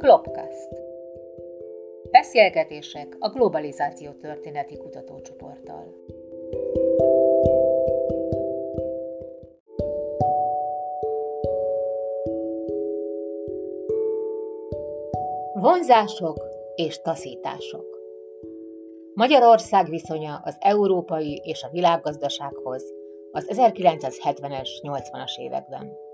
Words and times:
Klopcast. 0.00 0.68
Beszélgetések 2.10 3.16
a 3.18 3.28
globalizáció 3.28 4.10
történeti 4.10 4.76
kutatócsoporttal. 4.76 5.94
Vonzások 15.52 16.48
és 16.74 17.00
taszítások. 17.00 17.86
Magyarország 19.14 19.88
viszonya 19.88 20.40
az 20.44 20.56
európai 20.60 21.40
és 21.44 21.62
a 21.62 21.68
világgazdasághoz 21.70 22.84
az 23.32 23.46
1970-es, 23.52 24.68
80-as 24.82 25.38
években. 25.38 26.09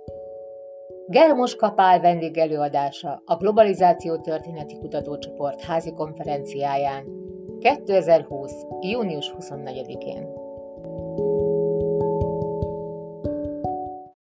Germos 1.09 1.57
Kapál 1.57 2.01
vendégelőadása 2.01 3.23
a 3.25 3.37
Globalizáció 3.37 4.21
Történeti 4.21 4.79
Kutatócsoport 4.79 5.63
házi 5.63 5.93
konferenciáján 5.93 7.05
2020. 7.61 8.53
június 8.81 9.33
24-én. 9.39 10.27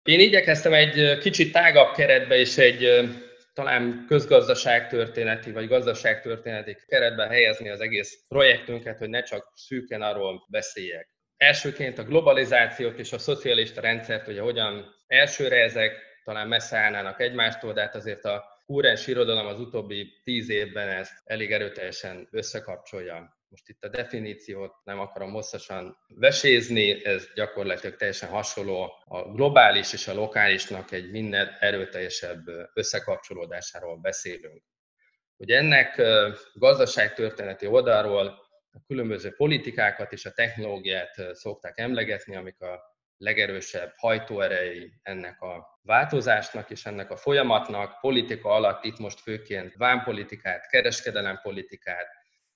Én 0.02 0.20
igyekeztem 0.20 0.72
egy 0.72 1.18
kicsit 1.18 1.52
tágabb 1.52 1.94
keretbe 1.94 2.36
és 2.36 2.58
egy 2.58 2.86
talán 3.52 4.04
közgazdaságtörténeti 4.08 5.52
vagy 5.52 5.68
gazdaságtörténeti 5.68 6.76
keretbe 6.86 7.26
helyezni 7.26 7.70
az 7.70 7.80
egész 7.80 8.24
projektünket, 8.28 8.98
hogy 8.98 9.08
ne 9.08 9.22
csak 9.22 9.52
szűken 9.54 10.02
arról 10.02 10.46
beszéljek. 10.48 11.08
Elsőként 11.36 11.98
a 11.98 12.04
globalizációt 12.04 12.98
és 12.98 13.12
a 13.12 13.18
szocialista 13.18 13.80
rendszert, 13.80 14.24
hogy 14.24 14.38
hogyan 14.38 14.94
elsőre 15.06 15.62
ezek 15.62 16.09
talán 16.24 16.48
messze 16.48 16.76
állnának 16.76 17.20
egymástól, 17.20 17.72
de 17.72 17.80
hát 17.80 17.94
azért 17.94 18.24
a 18.24 18.44
kúrens 18.66 19.06
irodalom 19.06 19.46
az 19.46 19.60
utóbbi 19.60 20.20
tíz 20.24 20.48
évben 20.48 20.88
ezt 20.88 21.12
elég 21.24 21.52
erőteljesen 21.52 22.28
összekapcsolja. 22.30 23.38
Most 23.48 23.68
itt 23.68 23.84
a 23.84 23.88
definíciót 23.88 24.74
nem 24.84 24.98
akarom 24.98 25.32
hosszasan 25.32 25.96
vesézni, 26.08 27.04
ez 27.04 27.28
gyakorlatilag 27.34 27.96
teljesen 27.96 28.28
hasonló 28.28 28.92
a 29.04 29.22
globális 29.22 29.92
és 29.92 30.08
a 30.08 30.14
lokálisnak 30.14 30.92
egy 30.92 31.10
minden 31.10 31.56
erőteljesebb 31.60 32.44
összekapcsolódásáról 32.74 33.96
beszélünk. 33.96 34.62
Hogy 35.36 35.50
ennek 35.50 36.02
gazdaságtörténeti 36.54 37.66
oldalról 37.66 38.26
a 38.72 38.82
különböző 38.86 39.34
politikákat 39.36 40.12
és 40.12 40.26
a 40.26 40.32
technológiát 40.32 41.14
szokták 41.32 41.78
emlegetni, 41.78 42.36
amik 42.36 42.60
a 42.60 42.89
legerősebb 43.20 43.92
hajtóerei 43.96 44.92
ennek 45.02 45.40
a 45.40 45.78
változásnak 45.82 46.70
és 46.70 46.86
ennek 46.86 47.10
a 47.10 47.16
folyamatnak. 47.16 48.00
Politika 48.00 48.50
alatt 48.50 48.84
itt 48.84 48.98
most 48.98 49.20
főként 49.20 49.74
vámpolitikát, 49.74 50.68
kereskedelempolitikát, 50.68 52.06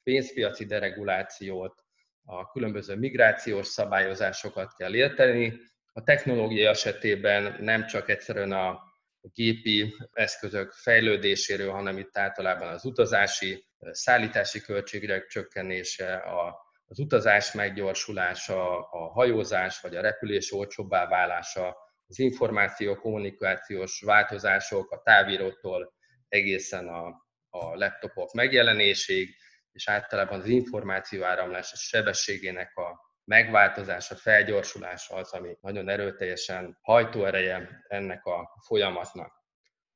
pénzpiaci 0.02 0.64
deregulációt, 0.64 1.84
a 2.24 2.50
különböző 2.50 2.96
migrációs 2.96 3.66
szabályozásokat 3.66 4.74
kell 4.74 4.94
érteni. 4.94 5.60
A 5.92 6.02
technológia 6.02 6.70
esetében 6.70 7.56
nem 7.60 7.86
csak 7.86 8.08
egyszerűen 8.08 8.52
a 8.52 8.80
gépi 9.20 9.94
eszközök 10.12 10.72
fejlődéséről, 10.72 11.72
hanem 11.72 11.98
itt 11.98 12.18
általában 12.18 12.68
az 12.68 12.84
utazási, 12.84 13.64
szállítási 13.90 14.60
költségek 14.60 15.26
csökkenése, 15.26 16.14
a 16.14 16.63
az 16.94 17.00
utazás 17.00 17.52
meggyorsulása, 17.52 18.88
a 18.90 19.12
hajózás 19.12 19.80
vagy 19.80 19.96
a 19.96 20.00
repülés 20.00 20.52
olcsóbbá 20.52 21.08
válása, 21.08 21.76
az 22.06 22.18
információ, 22.18 22.94
kommunikációs 22.94 24.00
változások 24.00 24.90
a 24.90 25.00
távírótól 25.02 25.92
egészen 26.28 26.88
a, 26.88 27.06
a 27.50 27.76
laptopok 27.76 28.32
megjelenésig, 28.32 29.36
és 29.72 29.88
általában 29.88 30.40
az 30.40 30.46
információ 30.46 31.22
áramlás 31.22 31.72
sebességének 31.76 32.76
a 32.76 33.00
megváltozása, 33.24 34.14
felgyorsulása 34.14 35.14
az, 35.14 35.32
ami 35.32 35.56
nagyon 35.60 35.88
erőteljesen 35.88 36.78
hajtóereje 36.82 37.84
ennek 37.88 38.24
a 38.24 38.62
folyamatnak. 38.66 39.32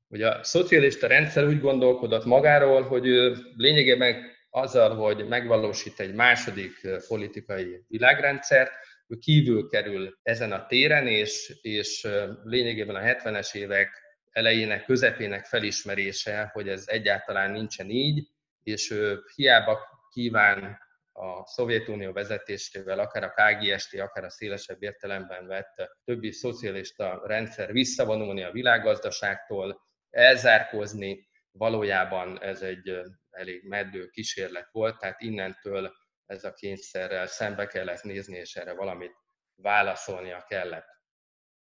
Ugye 0.09 0.29
a 0.29 0.45
szocialista 0.45 1.07
rendszer 1.07 1.45
úgy 1.47 1.61
gondolkodott 1.61 2.25
magáról, 2.25 2.83
hogy 2.83 3.07
ő 3.07 3.37
lényegében 3.57 4.37
azzal, 4.51 4.97
hogy 4.97 5.29
megvalósít 5.29 6.01
egy 6.01 6.15
második 6.15 6.89
politikai 7.09 7.85
világrendszert, 7.89 8.73
ő 9.07 9.17
kívül 9.17 9.69
kerül 9.69 10.19
ezen 10.23 10.53
a 10.53 10.67
téren, 10.67 11.07
és, 11.07 11.59
és 11.63 12.09
lényegében 12.43 12.97
a 12.97 13.01
70-es 13.01 13.55
évek 13.55 13.91
elejének, 14.31 14.85
közepének 14.85 15.45
felismerése, 15.45 16.51
hogy 16.53 16.69
ez 16.69 16.85
egyáltalán 16.87 17.51
nincsen 17.51 17.91
így, 17.91 18.29
és 18.63 18.91
ő 18.91 19.21
hiába 19.35 19.79
kíván 20.11 20.79
a 21.13 21.47
Szovjetunió 21.47 22.13
vezetésével, 22.13 22.99
akár 22.99 23.23
a 23.25 23.33
KGST, 23.35 24.01
akár 24.01 24.25
a 24.25 24.31
szélesebb 24.31 24.83
értelemben 24.83 25.47
vett 25.47 25.75
többi 26.05 26.33
szocialista 26.33 27.23
rendszer 27.27 27.73
visszavonulni 27.73 28.43
a 28.43 28.51
világgazdaságtól, 28.51 29.81
elzárkozni, 30.11 31.28
valójában 31.59 32.43
ez 32.43 32.63
egy 32.63 33.01
elég 33.31 33.69
meddő 33.69 34.07
kísérlet 34.07 34.69
volt, 34.71 34.99
tehát 34.99 35.21
innentől 35.21 35.93
ez 36.27 36.45
a 36.45 36.53
kényszerrel 36.53 37.27
szembe 37.27 37.67
kellett 37.67 38.03
nézni, 38.03 38.37
és 38.37 38.57
erre 38.57 38.75
valamit 38.75 39.13
válaszolnia 39.55 40.45
kellett. 40.49 40.87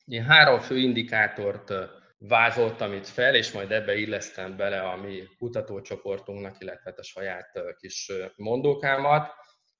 Én 0.05 0.25
három 0.25 0.61
fő 0.61 0.79
indikátort 0.79 1.73
vázoltam 2.19 2.93
itt 2.93 3.07
fel, 3.07 3.35
és 3.35 3.53
majd 3.53 3.73
ebbe 3.73 3.95
illesztem 3.97 4.57
bele 4.57 4.81
a 4.81 4.97
mi 4.97 5.23
kutatócsoportunknak, 5.39 6.61
illetve 6.61 6.83
hát 6.85 6.99
a 6.99 7.03
saját 7.03 7.61
kis 7.79 8.13
mondókámat. 8.37 9.33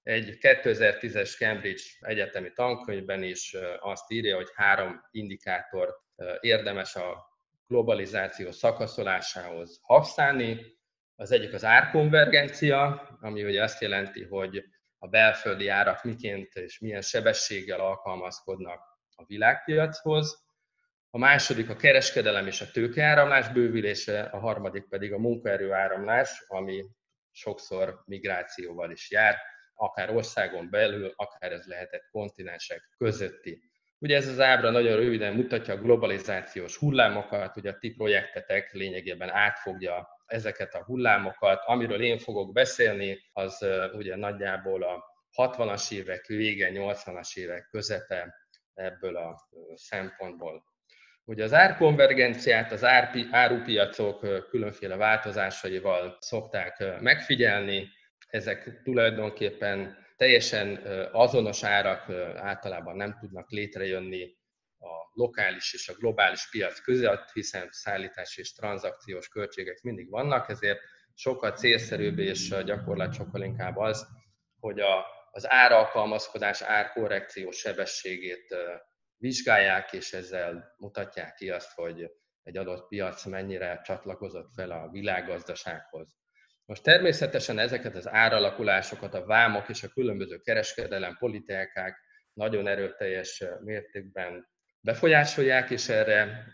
Egy 0.03 0.37
2010-es 0.41 1.37
Cambridge 1.37 1.83
egyetemi 2.01 2.53
tankönyvben 2.53 3.23
is 3.23 3.57
azt 3.79 4.11
írja, 4.11 4.37
hogy 4.37 4.49
három 4.55 5.01
indikátor 5.11 5.95
érdemes 6.41 6.95
a 6.95 7.30
globalizáció 7.71 8.51
szakaszolásához 8.51 9.79
használni. 9.83 10.79
Az 11.15 11.31
egyik 11.31 11.53
az 11.53 11.65
árkonvergencia, 11.65 13.09
ami 13.21 13.45
ugye 13.45 13.63
azt 13.63 13.81
jelenti, 13.81 14.25
hogy 14.25 14.65
a 14.99 15.09
belföldi 15.09 15.69
árak 15.69 16.05
miként 16.05 16.55
és 16.55 16.79
milyen 16.79 17.01
sebességgel 17.01 17.81
alkalmazkodnak 17.81 18.81
a 19.15 19.25
világpiachoz. 19.25 20.49
A 21.11 21.19
második 21.19 21.71
a 21.71 21.77
kereskedelem 21.77 22.47
és 22.47 22.61
a 22.61 22.71
tőkeáramlás 22.71 23.49
bővülése, 23.49 24.21
a 24.21 24.39
harmadik 24.39 24.89
pedig 24.89 25.13
a 25.13 25.19
munkaerőáramlás, 25.19 26.45
ami 26.47 26.85
sokszor 27.31 28.03
migrációval 28.05 28.91
is 28.91 29.11
jár, 29.11 29.37
akár 29.75 30.11
országon 30.15 30.71
belül, 30.71 31.13
akár 31.17 31.53
ez 31.53 31.67
lehetett 31.67 32.09
kontinensek 32.11 32.95
közötti. 32.97 33.70
Ugye 34.03 34.17
ez 34.17 34.29
az 34.29 34.41
ábra 34.41 34.71
nagyon 34.71 34.97
röviden 34.97 35.35
mutatja 35.35 35.75
a 35.75 35.81
globalizációs 35.81 36.77
hullámokat, 36.77 37.57
ugye 37.57 37.71
a 37.71 37.79
ti 37.79 37.95
projektetek 37.95 38.73
lényegében 38.73 39.31
átfogja 39.31 40.09
ezeket 40.27 40.75
a 40.75 40.85
hullámokat. 40.85 41.63
Amiről 41.65 42.03
én 42.03 42.19
fogok 42.19 42.53
beszélni, 42.53 43.19
az 43.33 43.67
ugye 43.93 44.17
nagyjából 44.17 44.83
a 44.83 45.05
60-as 45.37 45.93
évek 45.93 46.27
vége, 46.27 46.71
80-as 46.73 47.37
évek 47.37 47.69
közepe 47.71 48.35
ebből 48.75 49.17
a 49.17 49.49
szempontból. 49.75 50.65
Ugye 51.25 51.45
az 51.45 51.53
árkonvergenciát 51.53 52.73
az 52.73 52.85
árpi, 52.85 53.27
árupiacok 53.31 54.49
különféle 54.49 54.97
változásaival 54.97 56.17
szokták 56.21 57.01
megfigyelni, 57.01 57.89
ezek 58.29 58.81
tulajdonképpen 58.83 60.07
teljesen 60.21 60.77
azonos 61.13 61.65
árak 61.65 62.11
általában 62.37 62.97
nem 62.97 63.17
tudnak 63.21 63.51
létrejönni 63.51 64.37
a 64.79 65.11
lokális 65.13 65.75
és 65.75 65.89
a 65.89 65.95
globális 65.95 66.49
piac 66.51 66.81
között, 66.81 67.31
hiszen 67.33 67.69
szállítás 67.71 68.37
és 68.37 68.53
tranzakciós 68.53 69.29
költségek 69.29 69.83
mindig 69.83 70.11
vannak, 70.11 70.49
ezért 70.49 70.81
sokkal 71.15 71.53
célszerűbb 71.53 72.19
és 72.19 72.49
gyakorlat 72.65 73.15
sokkal 73.15 73.43
inkább 73.43 73.77
az, 73.77 74.07
hogy 74.59 74.81
a, 74.81 75.05
az 75.31 75.51
áralkalmazkodás, 75.51 76.63
árkorrekció 76.63 77.51
sebességét 77.51 78.55
vizsgálják, 79.17 79.93
és 79.93 80.13
ezzel 80.13 80.75
mutatják 80.79 81.35
ki 81.35 81.51
azt, 81.51 81.73
hogy 81.73 82.11
egy 82.43 82.57
adott 82.57 82.89
piac 82.89 83.25
mennyire 83.25 83.81
csatlakozott 83.85 84.53
fel 84.55 84.71
a 84.71 84.89
világgazdasághoz. 84.91 86.17
Most 86.71 86.83
természetesen 86.83 87.59
ezeket 87.59 87.97
az 87.97 88.09
áralakulásokat 88.09 89.15
a 89.15 89.25
vámok 89.25 89.69
és 89.69 89.83
a 89.83 89.89
különböző 89.89 90.39
kereskedelem 90.39 91.17
politikák 91.19 92.01
nagyon 92.33 92.67
erőteljes 92.67 93.45
mértékben 93.61 94.49
befolyásolják, 94.81 95.71
és 95.71 95.89
erre. 95.89 96.47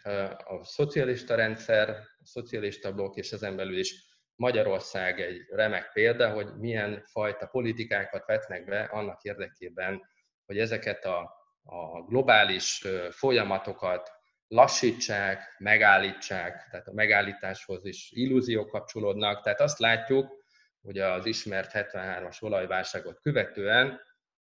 A 0.44 0.64
szocialista 0.64 1.34
rendszer, 1.34 1.88
a 2.18 2.24
szocialista 2.24 2.92
blokk 2.92 3.16
és 3.16 3.32
ezen 3.32 3.56
belül 3.56 3.78
is 3.78 3.94
Magyarország 4.34 5.20
egy 5.20 5.46
remek 5.50 5.90
példa, 5.92 6.30
hogy 6.30 6.58
milyen 6.58 7.02
fajta 7.04 7.46
politikákat 7.46 8.26
vetnek 8.26 8.64
be 8.64 8.80
annak 8.82 9.22
érdekében, 9.22 10.02
hogy 10.46 10.58
ezeket 10.58 11.04
a, 11.04 11.18
a 11.62 12.02
globális 12.08 12.86
folyamatokat 13.10 14.15
lassítsák, 14.48 15.56
megállítsák, 15.58 16.68
tehát 16.70 16.88
a 16.88 16.92
megállításhoz 16.92 17.84
is 17.84 18.10
illúziók 18.12 18.70
kapcsolódnak, 18.70 19.42
tehát 19.42 19.60
azt 19.60 19.78
látjuk, 19.78 20.44
hogy 20.82 20.98
az 20.98 21.26
ismert 21.26 21.70
73-as 21.74 22.42
olajválságot 22.42 23.20
követően 23.20 24.00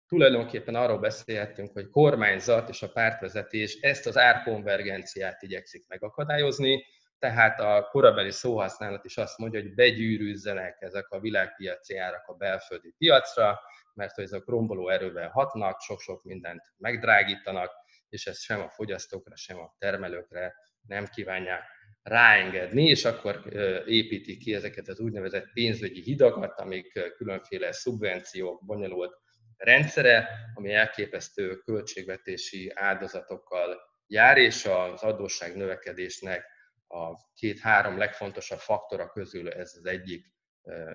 tulajdonképpen 0.07 0.75
arról 0.75 0.99
beszélhetünk, 0.99 1.71
hogy 1.73 1.89
kormányzat 1.89 2.69
és 2.69 2.81
a 2.81 2.91
pártvezetés 2.91 3.77
ezt 3.81 4.07
az 4.07 4.17
árkonvergenciát 4.17 5.41
igyekszik 5.41 5.87
megakadályozni, 5.87 6.85
tehát 7.19 7.59
a 7.59 7.87
korabeli 7.91 8.31
szóhasználat 8.31 9.05
is 9.05 9.17
azt 9.17 9.37
mondja, 9.37 9.61
hogy 9.61 9.73
begyűrűzzenek 9.73 10.77
ezek 10.79 11.09
a 11.09 11.19
világpiaci 11.19 11.97
árak 11.97 12.27
a 12.27 12.33
belföldi 12.33 12.93
piacra, 12.97 13.59
mert 13.93 14.15
hogy 14.15 14.23
ezek 14.23 14.45
romboló 14.45 14.89
erővel 14.89 15.29
hatnak, 15.29 15.79
sok-sok 15.79 16.23
mindent 16.23 16.61
megdrágítanak, 16.77 17.71
és 18.13 18.27
ezt 18.27 18.41
sem 18.41 18.61
a 18.61 18.69
fogyasztókra, 18.69 19.35
sem 19.35 19.59
a 19.59 19.75
termelőkre 19.77 20.55
nem 20.87 21.07
kívánják 21.07 21.63
ráengedni, 22.01 22.87
és 22.87 23.05
akkor 23.05 23.41
építik 23.85 24.39
ki 24.39 24.53
ezeket 24.53 24.87
az 24.87 24.99
úgynevezett 24.99 25.51
pénzügyi 25.53 26.01
hidakat, 26.01 26.59
amik 26.59 27.13
különféle 27.15 27.71
szubvenciók, 27.71 28.65
bonyolult 28.65 29.17
rendszere, 29.57 30.29
ami 30.53 30.73
elképesztő 30.73 31.55
költségvetési 31.55 32.71
áldozatokkal 32.75 33.77
jár, 34.07 34.37
és 34.37 34.65
az 34.65 35.01
adósság 35.01 35.55
növekedésnek 35.55 36.45
a 36.87 37.31
két-három 37.33 37.97
legfontosabb 37.97 38.59
faktora 38.59 39.11
közül 39.11 39.51
ez 39.51 39.73
az 39.77 39.85
egyik 39.85 40.25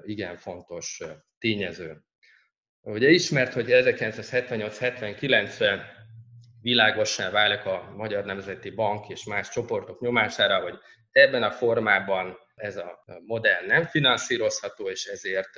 igen 0.05 0.37
fontos 0.37 1.03
tényező. 1.39 2.03
Ugye 2.81 3.09
ismert, 3.09 3.53
hogy 3.53 3.67
1978-79-ben 3.69 5.98
világossá 6.61 7.31
válik 7.31 7.65
a 7.65 7.93
Magyar 7.97 8.25
Nemzeti 8.25 8.71
Bank 8.71 9.09
és 9.09 9.25
más 9.25 9.49
csoportok 9.49 10.01
nyomására, 10.01 10.61
hogy 10.61 10.79
ebben 11.11 11.43
a 11.43 11.51
formában 11.51 12.39
ez 12.55 12.77
a 12.77 13.05
modell 13.27 13.67
nem 13.67 13.85
finanszírozható, 13.85 14.89
és 14.91 15.07
ezért 15.07 15.51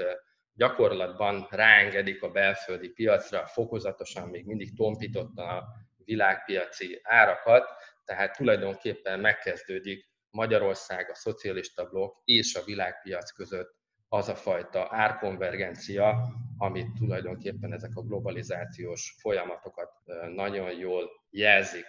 gyakorlatban 0.52 1.46
ráengedik 1.50 2.22
a 2.22 2.30
belföldi 2.30 2.88
piacra 2.88 3.46
fokozatosan, 3.46 4.28
még 4.28 4.46
mindig 4.46 4.76
tompítottan 4.76 5.48
a 5.48 5.64
világpiaci 6.04 7.00
árakat, 7.02 7.64
tehát 8.04 8.36
tulajdonképpen 8.36 9.20
megkezdődik 9.20 10.08
Magyarország, 10.30 11.10
a 11.10 11.14
szocialista 11.14 11.84
blokk 11.84 12.16
és 12.24 12.54
a 12.54 12.64
világpiac 12.64 13.30
között 13.30 13.79
az 14.12 14.28
a 14.28 14.34
fajta 14.34 14.88
árkonvergencia, 14.90 16.32
amit 16.58 16.92
tulajdonképpen 16.98 17.72
ezek 17.72 17.90
a 17.94 18.02
globalizációs 18.02 19.16
folyamatokat 19.20 19.90
nagyon 20.34 20.72
jól 20.72 21.10
jelzik. 21.30 21.86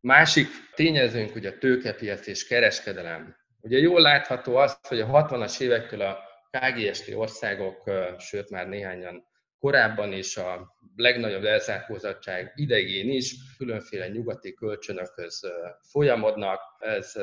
Másik 0.00 0.48
tényezőnk 0.74 1.34
ugye 1.34 1.48
a 1.50 1.58
tőkepiac 1.58 2.26
és 2.26 2.46
kereskedelem. 2.46 3.36
Ugye 3.60 3.78
jól 3.78 4.00
látható 4.00 4.56
az, 4.56 4.78
hogy 4.88 5.00
a 5.00 5.06
60-as 5.06 5.60
évektől 5.60 6.00
a 6.00 6.18
KGST 6.50 7.14
országok, 7.14 7.90
sőt 8.18 8.50
már 8.50 8.68
néhányan 8.68 9.28
korábban 9.58 10.12
is 10.12 10.36
a 10.36 10.76
legnagyobb 10.96 11.44
elzárkózottság 11.44 12.52
idején 12.54 13.10
is 13.10 13.34
különféle 13.56 14.08
nyugati 14.08 14.54
kölcsönökhöz 14.54 15.40
folyamodnak. 15.90 16.60
Ez 16.78 17.16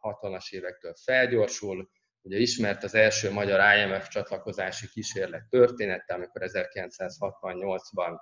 a 0.00 0.18
60-as 0.20 0.50
évektől 0.50 0.94
felgyorsul. 1.04 1.90
Ugye 2.22 2.38
ismert 2.38 2.84
az 2.84 2.94
első 2.94 3.30
magyar 3.30 3.76
IMF 3.76 4.08
csatlakozási 4.08 4.88
kísérlet 4.88 5.48
története, 5.48 6.14
amikor 6.14 6.42
1968-ban 6.44 8.18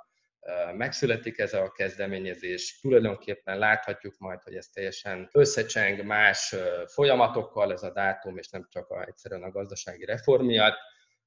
megszületik 0.77 1.39
ez 1.39 1.55
a 1.55 1.73
kezdeményezés. 1.73 2.79
Tulajdonképpen 2.81 3.59
láthatjuk 3.59 4.19
majd, 4.19 4.43
hogy 4.43 4.55
ez 4.55 4.67
teljesen 4.67 5.29
összecseng 5.33 6.05
más 6.05 6.55
folyamatokkal 6.87 7.73
ez 7.73 7.83
a 7.83 7.93
dátum, 7.93 8.37
és 8.37 8.49
nem 8.49 8.67
csak 8.71 8.89
a, 8.89 9.07
egyszerűen 9.07 9.43
a 9.43 9.51
gazdasági 9.51 10.05
reform 10.05 10.45
miatt. 10.45 10.77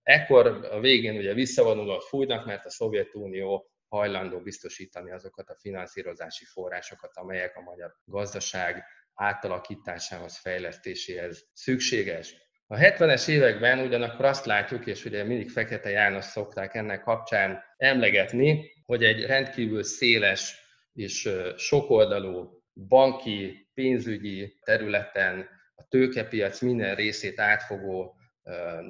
Ekkor 0.03 0.47
a 0.71 0.79
végén 0.79 1.18
ugye 1.18 1.33
visszavonulót 1.33 2.03
fújnak, 2.03 2.45
mert 2.45 2.65
a 2.65 2.69
Szovjetunió 2.69 3.71
hajlandó 3.88 4.39
biztosítani 4.39 5.12
azokat 5.12 5.50
a 5.50 5.57
finanszírozási 5.59 6.45
forrásokat, 6.45 7.12
amelyek 7.18 7.56
a 7.56 7.62
magyar 7.62 7.95
gazdaság 8.06 8.83
átalakításához, 9.13 10.38
fejlesztéséhez 10.38 11.45
szükséges. 11.53 12.35
A 12.71 12.77
70-es 12.77 13.27
években 13.27 13.79
ugyanakkor 13.79 14.25
azt 14.25 14.45
látjuk, 14.45 14.85
és 14.85 15.06
ugye 15.06 15.23
mindig 15.23 15.50
Fekete 15.50 15.89
János 15.89 16.25
szokták 16.25 16.75
ennek 16.75 17.01
kapcsán 17.01 17.63
emlegetni, 17.77 18.71
hogy 18.85 19.03
egy 19.03 19.25
rendkívül 19.25 19.83
széles 19.83 20.56
és 20.94 21.29
sokoldalú 21.57 22.63
banki, 22.88 23.69
pénzügyi 23.73 24.59
területen 24.63 25.50
a 25.75 25.88
tőkepiac 25.88 26.62
minden 26.62 26.95
részét 26.95 27.39
átfogó 27.39 28.15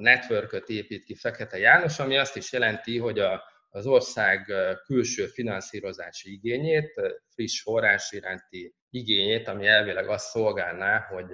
networköt 0.00 0.68
épít 0.68 1.04
ki 1.04 1.14
Fekete 1.14 1.58
János, 1.58 1.98
ami 1.98 2.16
azt 2.16 2.36
is 2.36 2.52
jelenti, 2.52 2.98
hogy 2.98 3.18
a, 3.18 3.42
az 3.68 3.86
ország 3.86 4.52
külső 4.84 5.26
finanszírozási 5.26 6.32
igényét, 6.32 7.00
friss 7.34 7.60
forrás 7.60 8.12
iránti 8.12 8.74
igényét, 8.90 9.48
ami 9.48 9.66
elvileg 9.66 10.08
azt 10.08 10.28
szolgálná, 10.28 10.98
hogy 10.98 11.28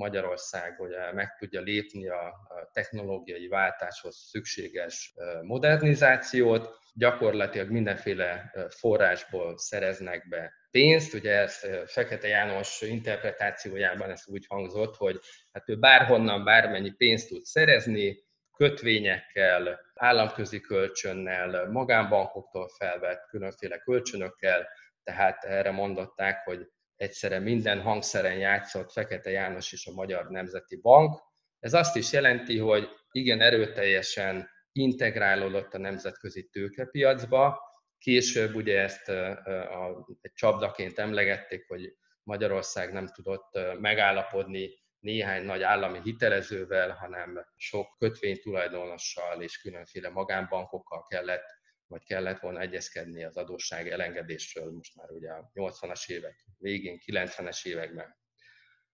Magyarország 0.00 0.80
ugye 0.80 1.12
meg 1.12 1.36
tudja 1.38 1.60
lépni 1.60 2.08
a 2.08 2.34
technológiai 2.72 3.48
váltáshoz 3.48 4.16
szükséges 4.16 5.14
modernizációt, 5.42 6.78
gyakorlatilag 6.94 7.70
mindenféle 7.70 8.52
forrásból 8.68 9.58
szereznek 9.58 10.28
be 10.28 10.52
pénzt. 10.70 11.14
Ugye 11.14 11.38
ez 11.38 11.60
Fekete 11.86 12.28
János 12.28 12.80
interpretációjában 12.80 14.10
ez 14.10 14.22
úgy 14.26 14.46
hangzott, 14.48 14.96
hogy 14.96 15.20
hát 15.52 15.68
ő 15.68 15.78
bárhonnan 15.78 16.44
bármennyi 16.44 16.90
pénzt 16.90 17.28
tud 17.28 17.44
szerezni, 17.44 18.28
kötvényekkel, 18.56 19.80
államközi 19.94 20.60
kölcsönnel, 20.60 21.70
magánbankoktól 21.70 22.68
felvett 22.68 23.26
különféle 23.28 23.78
kölcsönökkel, 23.78 24.68
tehát 25.02 25.44
erre 25.44 25.70
mondották, 25.70 26.44
hogy 26.44 26.68
egyszerre 27.00 27.38
minden 27.38 27.80
hangszeren 27.80 28.38
játszott 28.38 28.92
Fekete 28.92 29.30
János 29.30 29.72
és 29.72 29.86
a 29.86 29.92
Magyar 29.92 30.28
Nemzeti 30.28 30.76
Bank. 30.76 31.20
Ez 31.58 31.74
azt 31.74 31.96
is 31.96 32.12
jelenti, 32.12 32.58
hogy 32.58 32.88
igen 33.10 33.40
erőteljesen 33.40 34.50
integrálódott 34.72 35.74
a 35.74 35.78
nemzetközi 35.78 36.48
tőkepiacba. 36.48 37.60
Később 37.98 38.54
ugye 38.54 38.80
ezt 38.80 39.08
a, 39.08 40.06
egy 40.20 40.32
csapdaként 40.32 40.98
emlegették, 40.98 41.66
hogy 41.68 41.96
Magyarország 42.22 42.92
nem 42.92 43.06
tudott 43.06 43.58
megállapodni 43.78 44.70
néhány 44.98 45.44
nagy 45.44 45.62
állami 45.62 46.00
hitelezővel, 46.02 46.90
hanem 46.90 47.46
sok 47.56 47.96
kötvénytulajdonossal 47.98 49.42
és 49.42 49.60
különféle 49.60 50.08
magánbankokkal 50.08 51.04
kellett, 51.08 51.59
vagy 51.90 52.04
kellett 52.04 52.40
volna 52.40 52.60
egyezkedni 52.60 53.24
az 53.24 53.36
adósság 53.36 53.88
elengedésről 53.88 54.72
most 54.72 54.96
már 54.96 55.10
ugye 55.10 55.30
a 55.30 55.50
80-as 55.54 56.08
évek 56.08 56.44
végén, 56.58 57.00
90-es 57.06 57.66
években. 57.66 58.16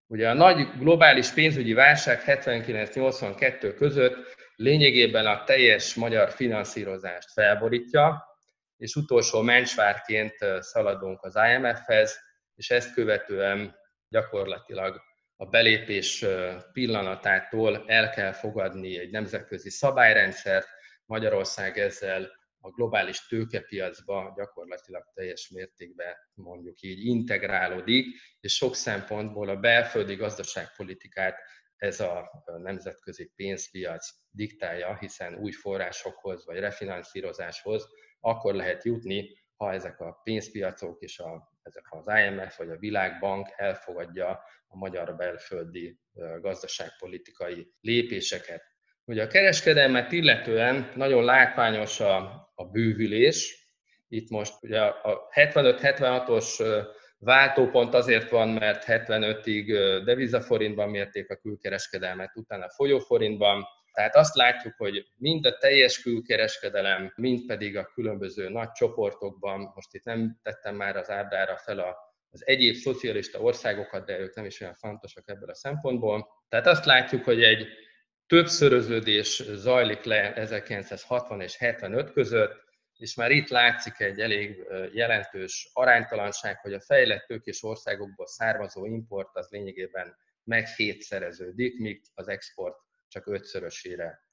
Ugye 0.06 0.28
a 0.28 0.34
nagy 0.34 0.68
globális 0.78 1.30
pénzügyi 1.30 1.72
válság 1.72 2.22
79-82 2.26 3.74
között 3.76 4.34
lényegében 4.54 5.26
a 5.26 5.44
teljes 5.44 5.94
magyar 5.94 6.30
finanszírozást 6.30 7.32
felborítja, 7.32 8.24
és 8.76 8.94
utolsó 8.94 9.40
mencsvárként 9.40 10.34
szaladunk 10.60 11.22
az 11.22 11.38
IMF-hez, 11.52 12.18
és 12.54 12.70
ezt 12.70 12.94
követően 12.94 13.76
gyakorlatilag 14.08 15.00
a 15.36 15.46
belépés 15.46 16.24
pillanatától 16.72 17.84
el 17.86 18.10
kell 18.10 18.32
fogadni 18.32 18.98
egy 18.98 19.10
nemzetközi 19.10 19.70
szabályrendszert, 19.70 20.68
Magyarország 21.04 21.78
ezzel 21.78 22.30
a 22.66 22.70
globális 22.70 23.26
tőkepiacba 23.26 24.32
gyakorlatilag 24.36 25.04
teljes 25.14 25.48
mértékben 25.48 26.14
mondjuk 26.34 26.80
így 26.80 27.04
integrálódik, 27.04 28.06
és 28.40 28.54
sok 28.54 28.74
szempontból 28.74 29.48
a 29.48 29.56
belföldi 29.56 30.14
gazdaságpolitikát 30.14 31.38
ez 31.76 32.00
a 32.00 32.30
nemzetközi 32.62 33.32
pénzpiac 33.36 34.08
diktálja, 34.30 34.96
hiszen 34.96 35.34
új 35.34 35.50
forrásokhoz 35.50 36.46
vagy 36.46 36.58
refinanszírozáshoz 36.58 37.88
akkor 38.20 38.54
lehet 38.54 38.84
jutni, 38.84 39.44
ha 39.56 39.72
ezek 39.72 40.00
a 40.00 40.20
pénzpiacok 40.22 41.02
és 41.02 41.18
a, 41.18 41.52
ezek 41.62 41.84
az 41.90 42.06
IMF 42.06 42.56
vagy 42.56 42.70
a 42.70 42.78
Világbank 42.78 43.48
elfogadja 43.56 44.28
a 44.66 44.76
magyar 44.76 45.16
belföldi 45.16 45.98
gazdaságpolitikai 46.40 47.72
lépéseket. 47.80 48.62
Ugye 49.04 49.22
a 49.22 49.26
kereskedelmet 49.26 50.12
illetően 50.12 50.92
nagyon 50.94 51.24
látványos 51.24 52.00
a, 52.00 52.45
a 52.56 52.64
bővülés. 52.64 53.68
Itt 54.08 54.30
most 54.30 54.54
ugye 54.62 54.80
a 54.80 55.28
75-76-os 55.34 56.84
váltópont 57.18 57.94
azért 57.94 58.30
van, 58.30 58.48
mert 58.48 58.84
75-ig 58.86 60.00
devizaforintban 60.04 60.88
mérték 60.88 61.30
a 61.30 61.36
külkereskedelmet, 61.36 62.36
utána 62.36 62.68
folyóforintban. 62.68 63.64
Tehát 63.92 64.16
azt 64.16 64.34
látjuk, 64.34 64.74
hogy 64.76 65.06
mind 65.16 65.46
a 65.46 65.58
teljes 65.58 66.02
külkereskedelem, 66.02 67.12
mind 67.16 67.46
pedig 67.46 67.76
a 67.76 67.90
különböző 67.94 68.48
nagy 68.48 68.70
csoportokban, 68.70 69.72
most 69.74 69.94
itt 69.94 70.04
nem 70.04 70.38
tettem 70.42 70.74
már 70.74 70.96
az 70.96 71.10
ábrára 71.10 71.56
fel 71.56 71.78
a 71.78 72.06
az 72.36 72.46
egyéb 72.46 72.74
szocialista 72.74 73.40
országokat, 73.40 74.06
de 74.06 74.18
ők 74.18 74.34
nem 74.34 74.44
is 74.44 74.60
olyan 74.60 74.74
fontosak 74.74 75.28
ebből 75.28 75.50
a 75.50 75.54
szempontból. 75.54 76.28
Tehát 76.48 76.66
azt 76.66 76.84
látjuk, 76.84 77.24
hogy 77.24 77.42
egy 77.42 77.66
többszöröződés 78.26 79.42
zajlik 79.54 80.02
le 80.02 80.34
1960 80.34 81.40
és 81.40 81.56
75 81.56 82.12
között, 82.12 82.64
és 82.96 83.14
már 83.14 83.30
itt 83.30 83.48
látszik 83.48 84.00
egy 84.00 84.20
elég 84.20 84.64
jelentős 84.92 85.70
aránytalanság, 85.72 86.58
hogy 86.60 86.72
a 86.72 86.80
fejlett 86.80 87.26
tőkés 87.26 87.62
országokból 87.62 88.26
származó 88.26 88.86
import 88.86 89.36
az 89.36 89.48
lényegében 89.50 90.16
meg 90.44 90.66
hétszereződik, 90.66 91.78
míg 91.78 92.02
az 92.14 92.28
export 92.28 92.76
csak 93.08 93.26
ötszörösére 93.26 94.24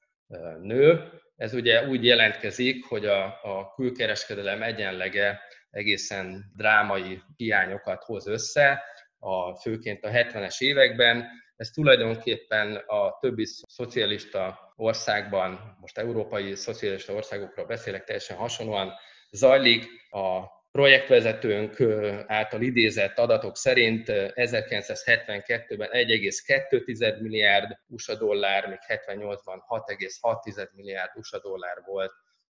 nő. 0.60 1.10
Ez 1.36 1.54
ugye 1.54 1.88
úgy 1.88 2.04
jelentkezik, 2.04 2.84
hogy 2.84 3.06
a, 3.06 3.24
a 3.24 3.72
külkereskedelem 3.74 4.62
egyenlege 4.62 5.40
egészen 5.70 6.52
drámai 6.56 7.22
hiányokat 7.36 8.02
hoz 8.02 8.26
össze, 8.26 8.82
a, 9.24 9.54
főként 9.54 10.04
a 10.04 10.08
70-es 10.08 10.60
években. 10.60 11.28
Ez 11.56 11.70
tulajdonképpen 11.70 12.76
a 12.76 13.18
többi 13.20 13.46
szocialista 13.66 14.72
országban, 14.76 15.76
most 15.80 15.98
európai 15.98 16.54
szocialista 16.54 17.12
országokról 17.12 17.66
beszélek, 17.66 18.04
teljesen 18.04 18.36
hasonlóan 18.36 18.92
zajlik. 19.30 19.86
A 20.10 20.42
projektvezetőnk 20.70 21.80
által 22.26 22.62
idézett 22.62 23.18
adatok 23.18 23.56
szerint 23.56 24.04
1972-ben 24.08 25.88
1,2 25.92 27.20
milliárd 27.20 27.78
USA 27.86 28.14
dollár, 28.14 28.68
még 28.68 28.78
78-ban 28.88 29.58
6,6 29.68 30.72
milliárd 30.72 31.10
USA 31.16 31.40
dollár 31.40 31.82
volt 31.86 32.12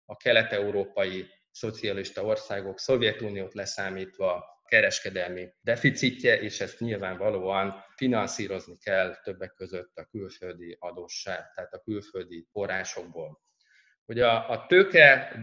a 0.04 0.16
kelet-európai 0.16 1.26
szocialista 1.50 2.22
országok, 2.22 2.78
Szovjetuniót 2.78 3.54
leszámítva 3.54 4.55
kereskedelmi 4.68 5.48
deficitje, 5.60 6.40
és 6.40 6.60
ezt 6.60 6.80
nyilvánvalóan 6.80 7.84
finanszírozni 7.96 8.76
kell 8.78 9.16
többek 9.22 9.54
között 9.54 9.96
a 9.96 10.08
külföldi 10.10 10.76
adósság, 10.80 11.52
tehát 11.54 11.74
a 11.74 11.80
külföldi 11.80 12.46
forrásokból. 12.52 13.40
Hogy 14.04 14.20
a, 14.20 14.50
a 14.50 14.66
tőke, 14.66 15.38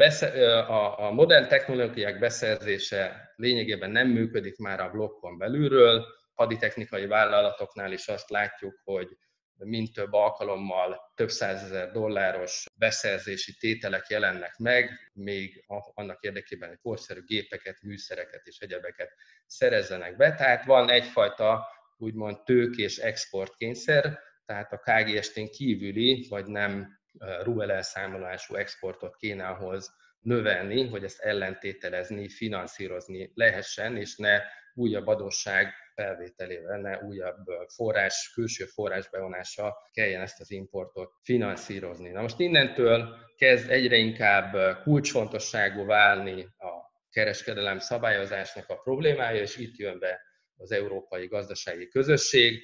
a, 0.67 0.99
a 0.99 1.11
modern 1.11 1.47
technológiák 1.47 2.19
beszerzése 2.19 3.33
lényegében 3.35 3.91
nem 3.91 4.07
működik 4.07 4.57
már 4.57 4.79
a 4.79 4.89
blokkon 4.89 5.37
belülről, 5.37 6.05
haditechnikai 6.33 7.05
vállalatoknál 7.05 7.91
is 7.91 8.07
azt 8.07 8.29
látjuk, 8.29 8.81
hogy 8.83 9.17
mint 9.57 9.93
több 9.93 10.13
alkalommal 10.13 11.11
több 11.15 11.29
százezer 11.29 11.91
dolláros 11.91 12.65
beszerzési 12.75 13.57
tételek 13.57 14.07
jelennek 14.07 14.57
meg, 14.57 15.11
még 15.13 15.65
annak 15.93 16.23
érdekében, 16.23 16.69
hogy 16.69 16.79
korszerű 16.81 17.23
gépeket, 17.23 17.81
műszereket 17.81 18.41
és 18.47 18.57
egyebeket 18.57 19.13
szerezzenek 19.45 20.15
be. 20.15 20.35
Tehát 20.35 20.65
van 20.65 20.89
egyfajta 20.89 21.67
úgymond 21.97 22.43
tőkés 22.43 22.97
exportkényszer, 22.97 24.19
tehát 24.45 24.71
a 24.71 24.77
KGST-n 24.77 25.45
kívüli, 25.45 26.25
vagy 26.29 26.45
nem 26.45 26.99
RUL 27.43 27.71
elszámolású 27.71 28.55
exportot 28.55 29.15
kéne 29.15 29.47
ahhoz 29.47 29.95
növelni, 30.19 30.87
hogy 30.87 31.03
ezt 31.03 31.19
ellentételezni, 31.19 32.29
finanszírozni 32.29 33.31
lehessen, 33.33 33.97
és 33.97 34.15
ne 34.15 34.41
újabb 34.73 35.07
adósság 35.07 35.73
felvételével, 35.95 36.79
ne 36.79 36.99
újabb 36.99 37.45
forrás, 37.75 38.31
külső 38.33 38.65
forrás 38.65 39.09
bevonása 39.09 39.77
kelljen 39.91 40.21
ezt 40.21 40.39
az 40.39 40.51
importot 40.51 41.11
finanszírozni. 41.21 42.09
Na 42.09 42.21
most 42.21 42.39
innentől 42.39 43.15
kezd 43.35 43.69
egyre 43.69 43.95
inkább 43.95 44.81
kulcsfontosságú 44.83 45.85
válni 45.85 46.41
a 46.41 46.91
kereskedelem 47.09 47.79
szabályozásnak 47.79 48.69
a 48.69 48.75
problémája, 48.75 49.41
és 49.41 49.57
itt 49.57 49.77
jön 49.77 49.99
be 49.99 50.21
az 50.57 50.71
Európai 50.71 51.27
Gazdasági 51.27 51.87
Közösség. 51.87 52.63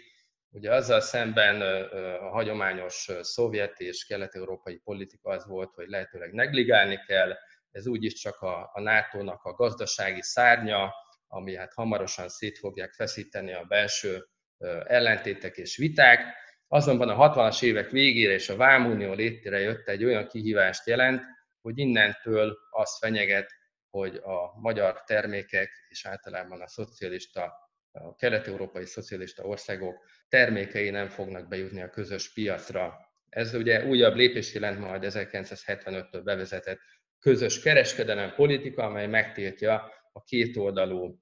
Ugye 0.52 0.74
azzal 0.74 1.00
szemben 1.00 1.62
a 2.20 2.30
hagyományos 2.30 3.08
szovjet 3.22 3.80
és 3.80 4.06
kelet-európai 4.06 4.78
politika 4.78 5.32
az 5.32 5.46
volt, 5.46 5.74
hogy 5.74 5.88
lehetőleg 5.88 6.32
negligálni 6.32 7.00
kell, 7.08 7.34
ez 7.72 7.88
úgyis 7.88 8.14
csak 8.14 8.40
a, 8.40 8.70
a 8.74 8.82
NATO-nak 8.82 9.44
a 9.44 9.54
gazdasági 9.54 10.22
szárnya, 10.22 10.94
ami 11.32 11.56
hát 11.56 11.74
hamarosan 11.74 12.30
szét 12.30 12.58
fogják 12.58 12.94
feszíteni 12.94 13.54
a 13.54 13.64
belső 13.64 14.28
ellentétek 14.86 15.58
és 15.58 15.78
viták. 15.78 16.24
Azonban 16.68 17.10
a 17.10 17.34
60-as 17.34 17.64
évek 17.64 17.90
végére 17.90 18.34
és 18.34 18.50
a 18.50 18.56
Vámunió 18.56 19.14
létére 19.14 19.60
jött 19.60 19.88
egy 19.88 20.04
olyan 20.04 20.28
kihívást 20.28 20.88
jelent, 20.88 21.22
hogy 21.62 21.78
innentől 21.78 22.58
az 22.70 22.98
fenyeget, 22.98 23.52
hogy 23.90 24.16
a 24.16 24.60
magyar 24.60 25.04
termékek 25.04 25.70
és 25.90 26.06
általában 26.06 26.62
a 26.62 26.68
szocialista, 26.68 27.54
a 27.92 28.16
kelet-európai 28.16 28.86
szocialista 28.86 29.44
országok 29.44 29.96
termékei 30.28 30.90
nem 30.90 31.08
fognak 31.08 31.48
bejutni 31.48 31.82
a 31.82 31.90
közös 31.90 32.34
piacra. 32.34 32.98
Ez 33.30 33.54
ugye 33.54 33.86
újabb 33.86 34.16
lépés 34.16 34.54
jelent 34.54 34.80
majd 34.80 35.04
1975-től 35.06 36.22
bevezetett 36.24 36.80
közös 37.20 37.62
kereskedelem 37.62 38.34
politika, 38.36 38.84
amely 38.84 39.08
megtiltja 39.08 39.92
a 40.12 40.24
kétoldalú 40.24 41.20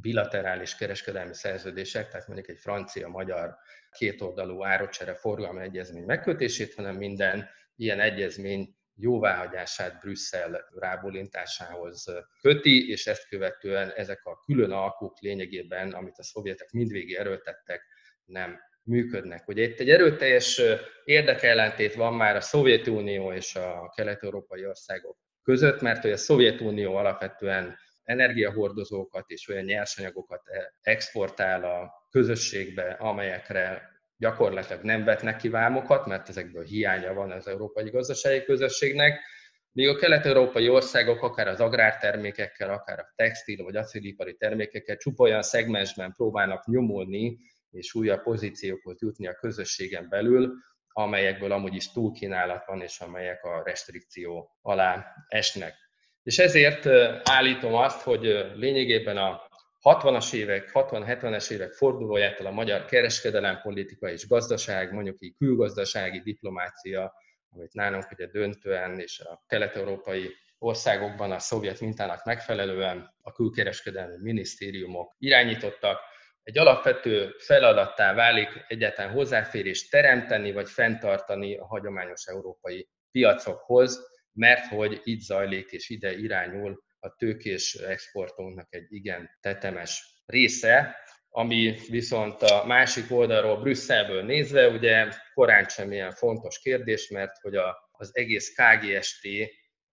bilaterális 0.00 0.74
kereskedelmi 0.74 1.34
szerződések, 1.34 2.08
tehát 2.08 2.26
mondjuk 2.26 2.48
egy 2.48 2.58
francia-magyar 2.58 3.56
kétoldalú 3.90 4.64
árocsere 4.64 5.14
forgalmi 5.14 5.62
egyezmény 5.62 6.04
megkötését, 6.04 6.74
hanem 6.74 6.96
minden 6.96 7.48
ilyen 7.76 8.00
egyezmény 8.00 8.76
jóváhagyását 8.94 10.00
Brüsszel 10.00 10.68
rábólintásához 10.74 12.04
köti, 12.40 12.90
és 12.90 13.06
ezt 13.06 13.28
követően 13.28 13.90
ezek 13.90 14.24
a 14.24 14.42
külön 14.44 14.70
alkuk 14.70 15.20
lényegében, 15.20 15.92
amit 15.92 16.18
a 16.18 16.22
szovjetek 16.22 16.70
mindvégig 16.70 17.14
erőltettek, 17.14 17.82
nem 18.24 18.58
működnek. 18.82 19.48
Ugye 19.48 19.62
itt 19.62 19.80
egy 19.80 19.90
erőteljes 19.90 20.60
érdekellentét 21.04 21.94
van 21.94 22.14
már 22.14 22.36
a 22.36 22.40
Szovjetunió 22.40 23.32
és 23.32 23.54
a 23.54 23.92
kelet-európai 23.96 24.66
országok 24.66 25.18
között, 25.42 25.80
mert 25.80 26.02
hogy 26.02 26.10
a 26.10 26.16
Szovjetunió 26.16 26.96
alapvetően 26.96 27.76
energiahordozókat 28.06 29.30
és 29.30 29.48
olyan 29.48 29.64
nyersanyagokat 29.64 30.42
exportál 30.80 31.64
a 31.64 31.92
közösségbe, 32.10 32.90
amelyekre 32.90 33.94
gyakorlatilag 34.16 34.82
nem 34.82 35.04
vetnek 35.04 35.36
ki 35.36 35.48
vámokat, 35.48 36.06
mert 36.06 36.28
ezekből 36.28 36.64
hiánya 36.64 37.14
van 37.14 37.30
az 37.30 37.48
európai 37.48 37.90
gazdasági 37.90 38.42
közösségnek, 38.42 39.20
míg 39.72 39.88
a 39.88 39.96
kelet-európai 39.96 40.68
országok 40.68 41.22
akár 41.22 41.48
az 41.48 41.60
agrártermékekkel, 41.60 42.70
akár 42.70 42.98
a 42.98 43.12
textil 43.14 43.64
vagy 43.64 43.76
acélipari 43.76 44.36
termékekkel 44.36 44.96
csupa 44.96 45.22
olyan 45.22 45.42
szegmensben 45.42 46.12
próbálnak 46.12 46.66
nyomulni 46.66 47.38
és 47.70 47.94
újabb 47.94 48.22
pozíciókhoz 48.22 49.02
jutni 49.02 49.26
a 49.26 49.34
közösségen 49.34 50.08
belül, 50.08 50.52
amelyekből 50.88 51.52
amúgy 51.52 51.74
is 51.74 51.92
túlkínálat 51.92 52.64
van, 52.66 52.80
és 52.80 53.00
amelyek 53.00 53.44
a 53.44 53.62
restrikció 53.64 54.56
alá 54.62 55.06
esnek. 55.28 55.74
És 56.26 56.38
ezért 56.38 56.86
állítom 57.22 57.74
azt, 57.74 58.00
hogy 58.02 58.46
lényegében 58.54 59.16
a 59.16 59.42
60-as 59.82 60.34
évek, 60.34 60.70
60-70-es 60.72 61.50
évek 61.50 61.72
fordulójától 61.72 62.46
a 62.46 62.50
magyar 62.50 62.84
kereskedelem, 62.84 63.60
politika 63.62 64.10
és 64.10 64.26
gazdaság, 64.26 64.92
mondjuk 64.92 65.16
így 65.20 65.34
külgazdasági 65.36 66.20
diplomácia, 66.20 67.12
amit 67.50 67.72
nálunk 67.72 68.10
ugye 68.12 68.26
döntően 68.26 68.98
és 69.00 69.20
a 69.20 69.44
kelet-európai 69.46 70.34
országokban 70.58 71.32
a 71.32 71.38
szovjet 71.38 71.80
mintának 71.80 72.24
megfelelően 72.24 73.14
a 73.22 73.32
külkereskedelmi 73.32 74.16
minisztériumok 74.20 75.14
irányítottak, 75.18 76.00
egy 76.42 76.58
alapvető 76.58 77.34
feladattá 77.38 78.14
válik 78.14 78.48
egyáltalán 78.68 79.12
hozzáférést 79.12 79.90
teremteni 79.90 80.52
vagy 80.52 80.68
fenntartani 80.68 81.56
a 81.56 81.66
hagyományos 81.66 82.26
európai 82.26 82.88
piacokhoz, 83.10 84.14
mert 84.36 84.66
hogy 84.66 85.00
itt 85.04 85.20
zajlik 85.20 85.70
és 85.70 85.88
ide 85.88 86.18
irányul 86.18 86.84
a 86.98 87.14
tőkés 87.14 87.74
exportunknak 87.74 88.74
egy 88.74 88.86
igen 88.88 89.30
tetemes 89.40 90.22
része, 90.26 90.96
ami 91.28 91.74
viszont 91.88 92.42
a 92.42 92.64
másik 92.66 93.10
oldalról 93.10 93.60
Brüsszelből 93.60 94.22
nézve 94.22 94.68
ugye 94.68 95.08
korán 95.34 95.64
sem 95.64 95.92
ilyen 95.92 96.12
fontos 96.12 96.58
kérdés, 96.58 97.08
mert 97.08 97.40
hogy 97.40 97.56
a, 97.56 97.76
az 97.90 98.10
egész 98.12 98.54
KGST 98.54 99.26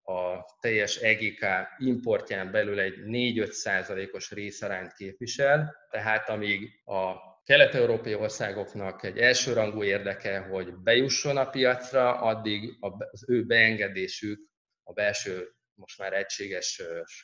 a 0.04 0.46
teljes 0.60 0.96
EGK 0.96 1.46
importján 1.78 2.52
belül 2.52 2.80
egy 2.80 2.96
4-5 3.06 3.52
százalékos 3.52 4.32
részarányt 4.32 4.94
képvisel, 4.94 5.76
tehát 5.90 6.30
amíg 6.30 6.82
a 6.86 7.33
kelet-európai 7.44 8.16
országoknak 8.16 9.04
egy 9.04 9.18
elsőrangú 9.18 9.84
érdeke, 9.84 10.40
hogy 10.40 10.76
bejusson 10.76 11.38
a 11.38 11.50
piacra, 11.50 12.22
addig 12.22 12.78
az 12.80 13.26
ő 13.28 13.46
beengedésük 13.46 14.50
a 14.84 14.94
belső, 14.94 15.56
most 15.74 16.00
már 16.00 16.14
egységes 16.14 16.82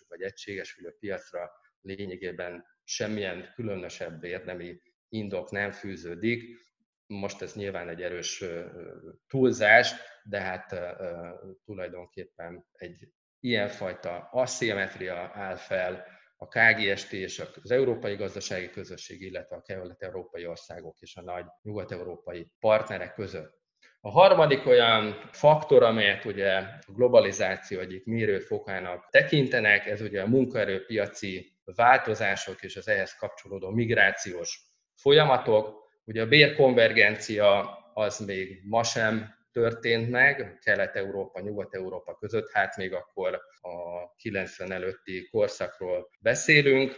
vagy 0.07 0.21
egységesülő 0.21 0.95
piacra 0.99 1.51
lényegében 1.81 2.65
semmilyen 2.83 3.51
különösebb 3.55 4.23
érdemi 4.23 4.81
indok 5.09 5.51
nem 5.51 5.71
fűződik. 5.71 6.67
Most 7.05 7.41
ez 7.41 7.53
nyilván 7.53 7.89
egy 7.89 8.01
erős 8.01 8.43
túlzás, 9.27 9.93
de 10.23 10.39
hát 10.39 10.75
tulajdonképpen 11.65 12.65
egy 12.71 13.07
ilyenfajta 13.39 14.29
aszimmetria 14.31 15.31
áll 15.33 15.55
fel 15.55 16.05
a 16.41 16.47
KGST 16.47 17.13
és 17.13 17.43
az 17.63 17.71
Európai 17.71 18.15
Gazdasági 18.15 18.69
Közösség, 18.69 19.21
illetve 19.21 19.55
a 19.55 19.61
kelet-európai 19.61 20.45
országok 20.45 20.97
és 20.99 21.15
a 21.15 21.21
nagy 21.21 21.45
nyugat-európai 21.61 22.51
partnerek 22.59 23.13
között. 23.13 23.57
A 24.01 24.09
harmadik 24.09 24.65
olyan 24.65 25.29
faktor, 25.31 25.83
amelyet 25.83 26.25
ugye 26.25 26.57
a 26.57 26.79
globalizáció 26.87 27.79
egyik 27.79 28.05
mérőfokának 28.05 29.07
tekintenek, 29.09 29.85
ez 29.85 30.01
ugye 30.01 30.21
a 30.21 30.27
munkaerőpiaci 30.27 31.57
változások 31.63 32.63
és 32.63 32.75
az 32.75 32.87
ehhez 32.87 33.15
kapcsolódó 33.15 33.69
migrációs 33.69 34.61
folyamatok. 34.95 35.87
Ugye 36.05 36.21
a 36.21 36.27
bérkonvergencia 36.27 37.77
az 37.93 38.19
még 38.19 38.61
ma 38.65 38.83
sem 38.83 39.38
történt 39.51 40.09
meg 40.09 40.59
Kelet-Európa, 40.61 41.39
Nyugat-Európa 41.39 42.15
között, 42.15 42.51
hát 42.51 42.77
még 42.77 42.93
akkor 42.93 43.41
a 43.61 44.15
90 44.15 44.71
előtti 44.71 45.27
korszakról 45.31 46.09
beszélünk. 46.19 46.95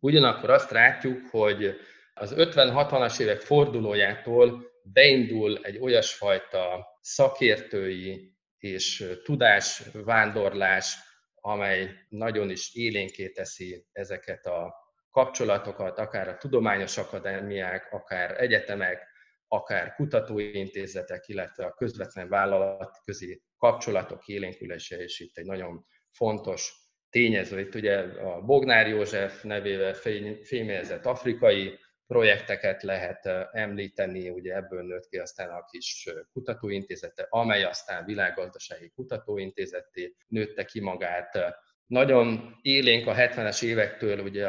Ugyanakkor 0.00 0.50
azt 0.50 0.70
látjuk, 0.70 1.28
hogy 1.30 1.76
az 2.14 2.34
50-60-as 2.36 3.20
évek 3.20 3.40
fordulójától 3.40 4.72
beindul 4.82 5.58
egy 5.62 5.78
olyasfajta 5.78 6.86
szakértői 7.00 8.32
és 8.58 9.04
tudásvándorlás, 9.24 10.96
amely 11.34 11.90
nagyon 12.08 12.50
is 12.50 12.74
élénké 12.74 13.28
teszi 13.28 13.86
ezeket 13.92 14.46
a 14.46 14.74
kapcsolatokat, 15.10 15.98
akár 15.98 16.28
a 16.28 16.36
tudományos 16.36 16.98
akadémiák, 16.98 17.92
akár 17.92 18.40
egyetemek, 18.40 19.13
akár 19.54 19.94
kutatóintézetek, 19.94 21.28
illetve 21.28 21.64
a 21.64 21.74
közvetlen 21.74 22.28
vállalatközi 22.28 23.42
kapcsolatok 23.56 24.26
élénkülése 24.26 25.02
is 25.02 25.20
itt 25.20 25.38
egy 25.38 25.44
nagyon 25.46 25.86
fontos 26.10 26.72
tényező. 27.10 27.60
Itt 27.60 27.74
ugye 27.74 27.98
a 27.98 28.40
Bognár 28.40 28.88
József 28.88 29.42
nevével 29.42 29.94
fémjelzett 30.42 31.06
afrikai 31.06 31.78
projekteket 32.06 32.82
lehet 32.82 33.26
említeni, 33.52 34.30
ugye 34.30 34.54
ebből 34.54 34.82
nőtt 34.82 35.08
ki 35.08 35.18
aztán 35.18 35.50
a 35.50 35.64
kis 35.64 36.08
kutatóintézete, 36.32 37.26
amely 37.28 37.64
aztán 37.64 38.04
világgazdasági 38.04 38.90
kutatóintézetté 38.90 40.14
nőtte 40.28 40.64
ki 40.64 40.80
magát. 40.80 41.38
Nagyon 41.86 42.58
élénk 42.62 43.06
a 43.06 43.14
70-es 43.14 43.62
évektől 43.62 44.18
ugye 44.18 44.48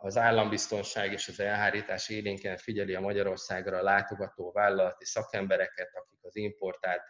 az 0.00 0.16
állambiztonság 0.16 1.12
és 1.12 1.28
az 1.28 1.40
elhárítás 1.40 2.08
élénken 2.08 2.56
figyeli 2.56 2.94
a 2.94 3.00
Magyarországra 3.00 3.82
látogató 3.82 4.52
vállalati 4.52 5.04
szakembereket, 5.04 5.90
akik 5.92 6.18
az 6.22 6.36
importált 6.36 7.02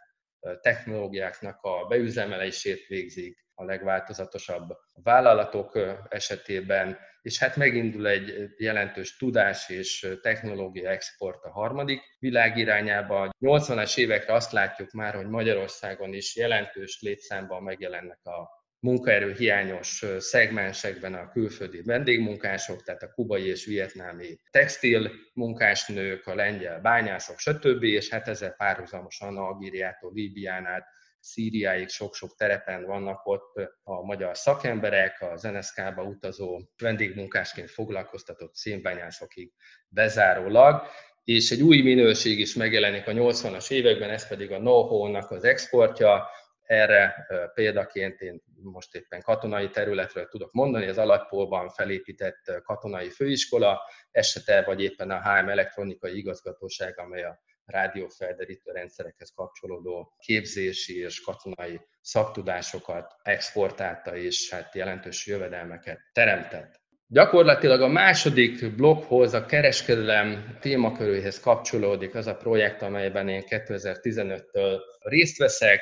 technológiáknak 0.61 1.61
a 1.61 1.85
beüzemelését 1.87 2.87
végzik, 2.87 3.47
a 3.53 3.63
legváltozatosabb 3.63 4.77
vállalatok 4.93 5.79
esetében, 6.09 6.97
és 7.21 7.39
hát 7.39 7.55
megindul 7.55 8.07
egy 8.07 8.49
jelentős 8.57 9.17
tudás 9.17 9.69
és 9.69 10.17
technológia 10.21 10.89
export 10.89 11.43
a 11.43 11.51
harmadik 11.51 12.01
világ 12.19 12.57
irányába. 12.57 13.29
80-as 13.39 13.97
évekre 13.97 14.33
azt 14.33 14.51
látjuk 14.51 14.91
már, 14.91 15.15
hogy 15.15 15.27
Magyarországon 15.27 16.13
is 16.13 16.35
jelentős 16.35 17.01
létszámban 17.01 17.63
megjelennek 17.63 18.25
a 18.25 18.58
munkaerő 18.79 19.33
hiányos 19.33 20.05
szegmensekben 20.17 21.13
a 21.13 21.29
külföldi 21.29 21.81
vendégmunkások, 21.81 22.83
tehát 22.83 23.03
a 23.03 23.11
kubai 23.11 23.47
és 23.47 23.65
vietnámi 23.65 24.39
textil 24.51 25.11
munkásnők, 25.33 26.27
a 26.27 26.35
lengyel 26.35 26.79
bányászok, 26.79 27.39
stb. 27.39 27.83
És 27.83 28.09
hát 28.09 28.27
ezzel 28.27 28.51
párhuzamosan 28.51 29.37
Algériától 29.37 30.11
Líbián 30.13 30.65
át 30.65 30.87
Szíriáig 31.21 31.89
sok-sok 31.89 32.35
terepen 32.35 32.85
vannak 32.85 33.25
ott 33.25 33.69
a 33.83 34.05
magyar 34.05 34.37
szakemberek, 34.37 35.21
az 35.21 35.41
NSZK-ba 35.41 36.03
utazó 36.03 36.59
vendégmunkásként 36.77 37.69
foglalkoztatott 37.69 38.55
szénbányászokig 38.55 39.51
bezárólag, 39.87 40.81
és 41.23 41.51
egy 41.51 41.61
új 41.61 41.81
minőség 41.81 42.39
is 42.39 42.55
megjelenik 42.55 43.07
a 43.07 43.11
80-as 43.11 43.71
években, 43.71 44.09
ez 44.09 44.27
pedig 44.27 44.51
a 44.51 44.57
know-how-nak 44.57 45.31
az 45.31 45.43
exportja, 45.43 46.29
erre 46.69 47.27
példaként 47.53 48.21
én 48.21 48.41
most 48.61 48.95
éppen 48.95 49.21
katonai 49.21 49.69
területről 49.69 50.27
tudok 50.27 50.51
mondani, 50.51 50.87
az 50.87 50.97
Alapolban 50.97 51.69
felépített 51.69 52.61
katonai 52.63 53.09
főiskola 53.09 53.81
esete, 54.11 54.63
vagy 54.63 54.81
éppen 54.81 55.11
a 55.11 55.21
HM 55.21 55.49
elektronikai 55.49 56.17
igazgatóság, 56.17 56.99
amely 56.99 57.23
a 57.23 57.39
rádiófelderítő 57.65 58.71
rendszerekhez 58.71 59.31
kapcsolódó 59.35 60.15
képzési 60.19 60.99
és 60.99 61.21
katonai 61.21 61.79
szaktudásokat 62.01 63.15
exportálta, 63.21 64.15
és 64.15 64.49
hát 64.51 64.75
jelentős 64.75 65.27
jövedelmeket 65.27 65.99
teremtett. 66.11 66.81
Gyakorlatilag 67.07 67.81
a 67.81 67.87
második 67.87 68.75
blokkhoz, 68.75 69.33
a 69.33 69.45
kereskedelem 69.45 70.57
témaköréhez 70.59 71.39
kapcsolódik 71.39 72.15
az 72.15 72.27
a 72.27 72.35
projekt, 72.35 72.81
amelyben 72.81 73.29
én 73.29 73.43
2015-től 73.47 74.79
részt 74.99 75.37
veszek. 75.37 75.81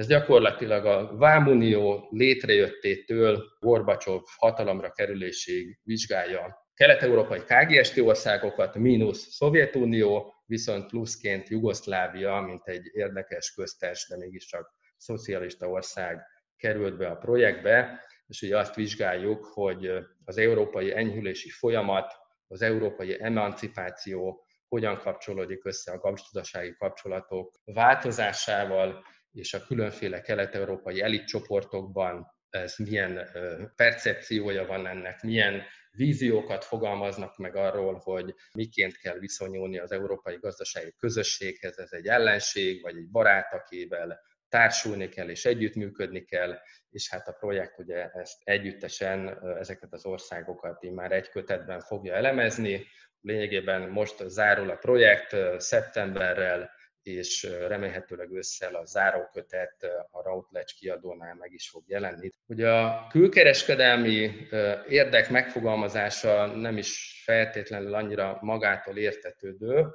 Ez 0.00 0.06
gyakorlatilag 0.06 0.86
a 0.86 1.16
Vámunió 1.16 2.08
létrejöttétől 2.10 3.44
Gorbacsov 3.58 4.22
hatalomra 4.36 4.92
kerülésig 4.92 5.78
vizsgálja 5.82 6.68
kelet-európai 6.74 7.40
KGST 7.40 7.98
országokat, 7.98 8.74
mínusz 8.74 9.26
Szovjetunió, 9.30 10.34
viszont 10.46 10.86
pluszként 10.86 11.48
Jugoszlávia, 11.48 12.40
mint 12.40 12.66
egy 12.66 12.90
érdekes 12.92 13.52
köztes, 13.54 14.06
de 14.08 14.16
mégiscsak 14.16 14.74
szocialista 14.96 15.68
ország 15.68 16.22
került 16.56 16.96
be 16.96 17.08
a 17.08 17.16
projektbe, 17.16 18.04
és 18.26 18.42
ugye 18.42 18.58
azt 18.58 18.74
vizsgáljuk, 18.74 19.44
hogy 19.44 19.90
az 20.24 20.38
európai 20.38 20.94
enyhülési 20.96 21.50
folyamat, 21.50 22.12
az 22.48 22.62
európai 22.62 23.22
emancipáció 23.22 24.46
hogyan 24.68 24.98
kapcsolódik 24.98 25.64
össze 25.64 25.92
a 25.92 25.98
gazdasági 25.98 26.74
kapcsolatok 26.78 27.60
változásával, 27.64 29.04
és 29.32 29.54
a 29.54 29.64
különféle 29.66 30.20
kelet-európai 30.20 31.02
elitcsoportokban 31.02 32.26
ez 32.50 32.74
milyen 32.76 33.28
percepciója 33.76 34.66
van 34.66 34.86
ennek, 34.86 35.22
milyen 35.22 35.62
víziókat 35.90 36.64
fogalmaznak 36.64 37.36
meg 37.36 37.56
arról, 37.56 37.94
hogy 37.94 38.34
miként 38.52 38.98
kell 38.98 39.18
viszonyulni 39.18 39.78
az 39.78 39.92
európai 39.92 40.36
gazdasági 40.36 40.94
közösséghez, 40.98 41.78
ez 41.78 41.92
egy 41.92 42.06
ellenség, 42.06 42.82
vagy 42.82 42.96
egy 42.96 43.10
barát, 43.10 43.52
akivel 43.52 44.20
társulni 44.48 45.08
kell 45.08 45.28
és 45.28 45.44
együttműködni 45.44 46.24
kell, 46.24 46.58
és 46.90 47.10
hát 47.10 47.28
a 47.28 47.32
projekt 47.32 47.78
ugye 47.78 48.08
ezt 48.08 48.40
együttesen, 48.44 49.38
ezeket 49.58 49.92
az 49.92 50.04
országokat 50.04 50.90
már 50.90 51.12
egy 51.12 51.28
kötetben 51.28 51.80
fogja 51.80 52.14
elemezni. 52.14 52.86
Lényegében 53.20 53.88
most 53.88 54.28
zárul 54.28 54.70
a 54.70 54.76
projekt 54.76 55.36
szeptemberrel, 55.60 56.70
és 57.02 57.42
remélhetőleg 57.42 58.32
ősszel 58.32 58.74
a 58.74 58.84
zárókötet 58.84 59.86
a 60.10 60.22
Routledge 60.22 60.72
kiadónál 60.78 61.34
meg 61.34 61.52
is 61.52 61.68
fog 61.68 61.82
jelenni. 61.86 62.30
Ugye 62.46 62.68
a 62.70 63.06
külkereskedelmi 63.10 64.30
érdek 64.88 65.30
megfogalmazása 65.30 66.46
nem 66.46 66.76
is 66.76 67.22
feltétlenül 67.24 67.94
annyira 67.94 68.38
magától 68.40 68.96
értetődő, 68.96 69.86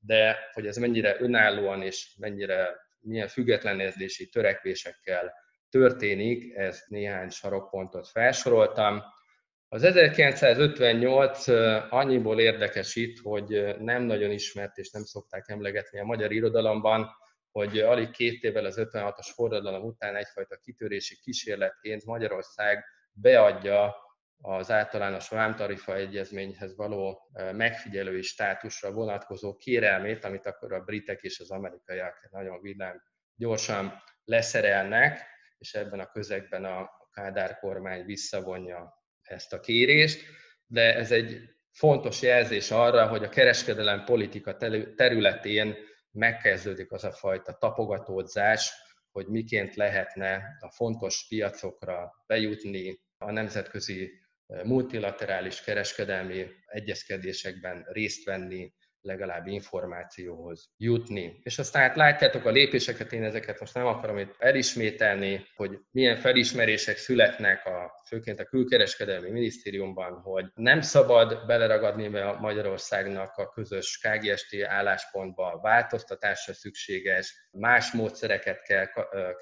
de 0.00 0.36
hogy 0.52 0.66
ez 0.66 0.76
mennyire 0.76 1.16
önállóan 1.20 1.82
és 1.82 2.14
mennyire 2.18 2.86
milyen 3.00 3.28
függetlenedési 3.28 4.28
törekvésekkel 4.28 5.32
történik, 5.70 6.54
ezt 6.54 6.88
néhány 6.88 7.28
sarokpontot 7.28 8.08
felsoroltam. 8.08 9.02
Az 9.70 9.82
1958 9.82 11.48
annyiból 11.90 12.40
érdekes 12.40 12.96
itt, 12.96 13.18
hogy 13.18 13.76
nem 13.78 14.02
nagyon 14.02 14.30
ismert 14.30 14.76
és 14.76 14.90
nem 14.90 15.04
szokták 15.04 15.48
emlegetni 15.48 16.00
a 16.00 16.04
magyar 16.04 16.32
irodalomban, 16.32 17.10
hogy 17.50 17.78
alig 17.78 18.10
két 18.10 18.42
évvel 18.42 18.64
az 18.64 18.80
56-as 18.80 19.28
forradalom 19.34 19.84
után 19.84 20.16
egyfajta 20.16 20.56
kitörési 20.56 21.16
kísérletként 21.22 22.04
Magyarország 22.04 22.84
beadja 23.12 23.94
az 24.40 24.70
általános 24.70 25.28
vámtarifa 25.28 25.94
egyezményhez 25.94 26.76
való 26.76 27.30
megfigyelői 27.52 28.22
státusra 28.22 28.92
vonatkozó 28.92 29.56
kérelmét, 29.56 30.24
amit 30.24 30.46
akkor 30.46 30.72
a 30.72 30.80
britek 30.80 31.22
és 31.22 31.40
az 31.40 31.50
amerikaiak 31.50 32.28
nagyon 32.30 32.60
villám 32.60 33.02
gyorsan 33.34 34.02
leszerelnek, 34.24 35.26
és 35.58 35.74
ebben 35.74 36.00
a 36.00 36.10
közegben 36.10 36.64
a 36.64 36.90
Kádár 37.12 37.58
kormány 37.58 38.04
visszavonja 38.04 38.98
ezt 39.28 39.52
a 39.52 39.60
kérést, 39.60 40.24
de 40.66 40.94
ez 40.94 41.12
egy 41.12 41.40
fontos 41.70 42.22
jelzés 42.22 42.70
arra, 42.70 43.06
hogy 43.06 43.24
a 43.24 43.28
kereskedelem 43.28 44.04
politika 44.04 44.56
területén 44.96 45.76
megkezdődik 46.10 46.92
az 46.92 47.04
a 47.04 47.12
fajta 47.12 47.52
tapogatódzás, 47.52 48.72
hogy 49.10 49.26
miként 49.26 49.74
lehetne 49.74 50.56
a 50.60 50.70
fontos 50.70 51.26
piacokra 51.28 52.24
bejutni, 52.26 53.00
a 53.18 53.30
nemzetközi 53.30 54.10
multilaterális 54.64 55.60
kereskedelmi 55.60 56.46
egyezkedésekben 56.66 57.86
részt 57.88 58.24
venni, 58.24 58.72
legalább 59.08 59.46
információhoz 59.46 60.70
jutni. 60.76 61.40
És 61.42 61.58
aztán 61.58 61.82
hát 61.82 61.96
látjátok 61.96 62.44
a 62.44 62.50
lépéseket, 62.50 63.12
én 63.12 63.24
ezeket 63.24 63.60
most 63.60 63.74
nem 63.74 63.86
akarom 63.86 64.18
itt 64.18 64.34
elismételni, 64.38 65.46
hogy 65.56 65.78
milyen 65.90 66.16
felismerések 66.16 66.96
születnek 66.96 67.66
a, 67.66 68.02
főként 68.08 68.40
a 68.40 68.44
külkereskedelmi 68.44 69.30
minisztériumban, 69.30 70.20
hogy 70.20 70.46
nem 70.54 70.80
szabad 70.80 71.46
beleragadni 71.46 72.08
be 72.08 72.28
a 72.28 72.40
Magyarországnak 72.40 73.36
a 73.36 73.48
közös 73.48 74.00
KGST 74.02 74.62
álláspontba, 74.62 75.58
változtatásra 75.62 76.52
szükséges, 76.52 77.48
más 77.50 77.92
módszereket 77.92 78.62
kell 78.62 78.86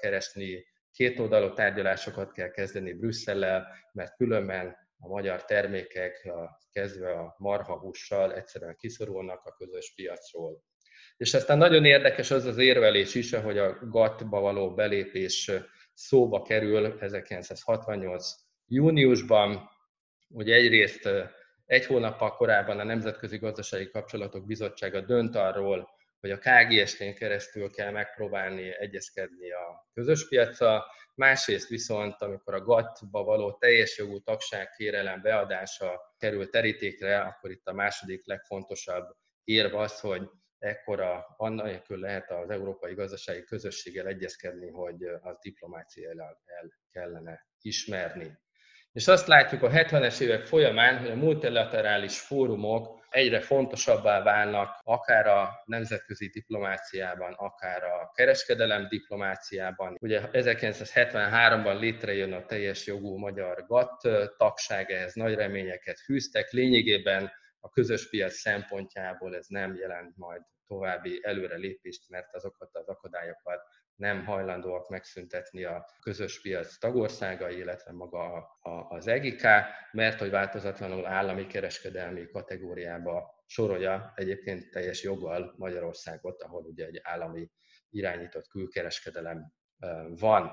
keresni, 0.01 0.65
kétoldalú 0.91 1.53
tárgyalásokat 1.53 2.31
kell 2.31 2.49
kezdeni 2.49 2.93
Brüsszellel, 2.93 3.67
mert 3.93 4.15
különben 4.15 4.86
a 4.99 5.07
magyar 5.07 5.45
termékek, 5.45 6.29
kezdve 6.71 7.11
a 7.11 7.35
marhahússal 7.37 8.33
egyszerűen 8.33 8.75
kiszorulnak 8.75 9.45
a 9.45 9.55
közös 9.55 9.93
piacról. 9.95 10.63
És 11.17 11.33
aztán 11.33 11.57
nagyon 11.57 11.85
érdekes 11.85 12.31
az 12.31 12.45
az 12.45 12.57
érvelés 12.57 13.15
is, 13.15 13.33
hogy 13.33 13.57
a 13.57 13.77
GATT-ba 13.81 14.39
való 14.39 14.73
belépés 14.73 15.51
szóba 15.93 16.41
kerül 16.41 16.99
1968 16.99 18.27
júniusban, 18.67 19.69
hogy 20.33 20.51
egyrészt 20.51 21.09
egy 21.65 21.85
hónappal 21.85 22.35
korábban 22.35 22.79
a 22.79 22.83
Nemzetközi 22.83 23.37
Gazdasági 23.37 23.89
Kapcsolatok 23.89 24.45
Bizottsága 24.45 25.01
dönt 25.01 25.35
arról, 25.35 25.89
hogy 26.19 26.31
a 26.31 26.37
KGST-n 26.37 27.13
keresztül 27.13 27.71
kell 27.71 27.91
megpróbálni 27.91 28.75
egyezkedni 28.79 29.51
a 29.51 29.89
közös 29.93 30.27
piaca, 30.27 30.85
másrészt 31.17 31.67
viszont, 31.67 32.21
amikor 32.21 32.53
a 32.53 32.63
GATT-ba 32.63 33.23
való 33.23 33.57
teljes 33.57 33.97
jogú 33.97 34.19
tagság 34.19 34.69
kérelem 34.69 35.21
beadása 35.21 36.13
kerül 36.17 36.49
terítékre, 36.49 37.19
akkor 37.19 37.51
itt 37.51 37.67
a 37.67 37.73
második 37.73 38.25
legfontosabb 38.25 39.15
érv 39.43 39.75
az, 39.75 39.99
hogy 39.99 40.29
ekkora 40.57 41.25
annélkül 41.37 41.99
lehet 41.99 42.31
az 42.31 42.49
európai 42.49 42.93
gazdasági 42.93 43.43
közösséggel 43.43 44.07
egyezkedni, 44.07 44.69
hogy 44.69 45.03
az 45.03 45.37
diplomáciailag 45.41 46.37
el 46.45 46.71
kellene 46.91 47.47
ismerni. 47.61 48.37
És 48.97 49.07
azt 49.07 49.27
látjuk 49.27 49.63
a 49.63 49.69
70-es 49.69 50.19
évek 50.19 50.45
folyamán, 50.45 50.97
hogy 50.97 51.09
a 51.09 51.15
multilaterális 51.15 52.19
fórumok 52.19 53.05
egyre 53.09 53.41
fontosabbá 53.41 54.23
válnak, 54.23 54.79
akár 54.83 55.27
a 55.27 55.61
nemzetközi 55.65 56.29
diplomáciában, 56.29 57.33
akár 57.33 57.83
a 57.83 58.11
kereskedelem 58.13 58.87
diplomáciában. 58.87 59.97
Ugye 59.99 60.21
1973-ban 60.31 61.79
létrejön 61.79 62.33
a 62.33 62.45
teljes 62.45 62.85
jogú 62.85 63.17
magyar 63.17 63.65
GATT 63.67 64.01
tagság, 64.37 64.91
ehhez 64.91 65.13
nagy 65.13 65.33
reményeket 65.33 65.99
fűztek. 65.99 66.51
Lényegében 66.51 67.31
a 67.59 67.69
közös 67.69 68.09
piac 68.09 68.33
szempontjából 68.33 69.35
ez 69.35 69.45
nem 69.47 69.75
jelent 69.75 70.17
majd 70.17 70.41
további 70.67 71.19
előrelépést, 71.23 72.09
mert 72.09 72.35
azokat 72.35 72.69
az 72.71 72.87
akadályokat 72.87 73.61
nem 73.97 74.25
hajlandóak 74.25 74.89
megszüntetni 74.89 75.63
a 75.63 75.85
közös 76.01 76.41
piac 76.41 76.77
tagországai, 76.77 77.57
illetve 77.57 77.91
maga 77.91 78.47
az 78.89 79.07
EGK, 79.07 79.43
mert 79.91 80.19
hogy 80.19 80.29
változatlanul 80.29 81.05
állami 81.05 81.47
kereskedelmi 81.47 82.27
kategóriába 82.31 83.43
sorolja 83.45 84.11
egyébként 84.15 84.71
teljes 84.71 85.03
joggal 85.03 85.53
Magyarországot, 85.57 86.41
ahol 86.41 86.63
ugye 86.63 86.85
egy 86.85 86.99
állami 87.03 87.49
irányított 87.89 88.47
külkereskedelem 88.47 89.51
van. 90.19 90.51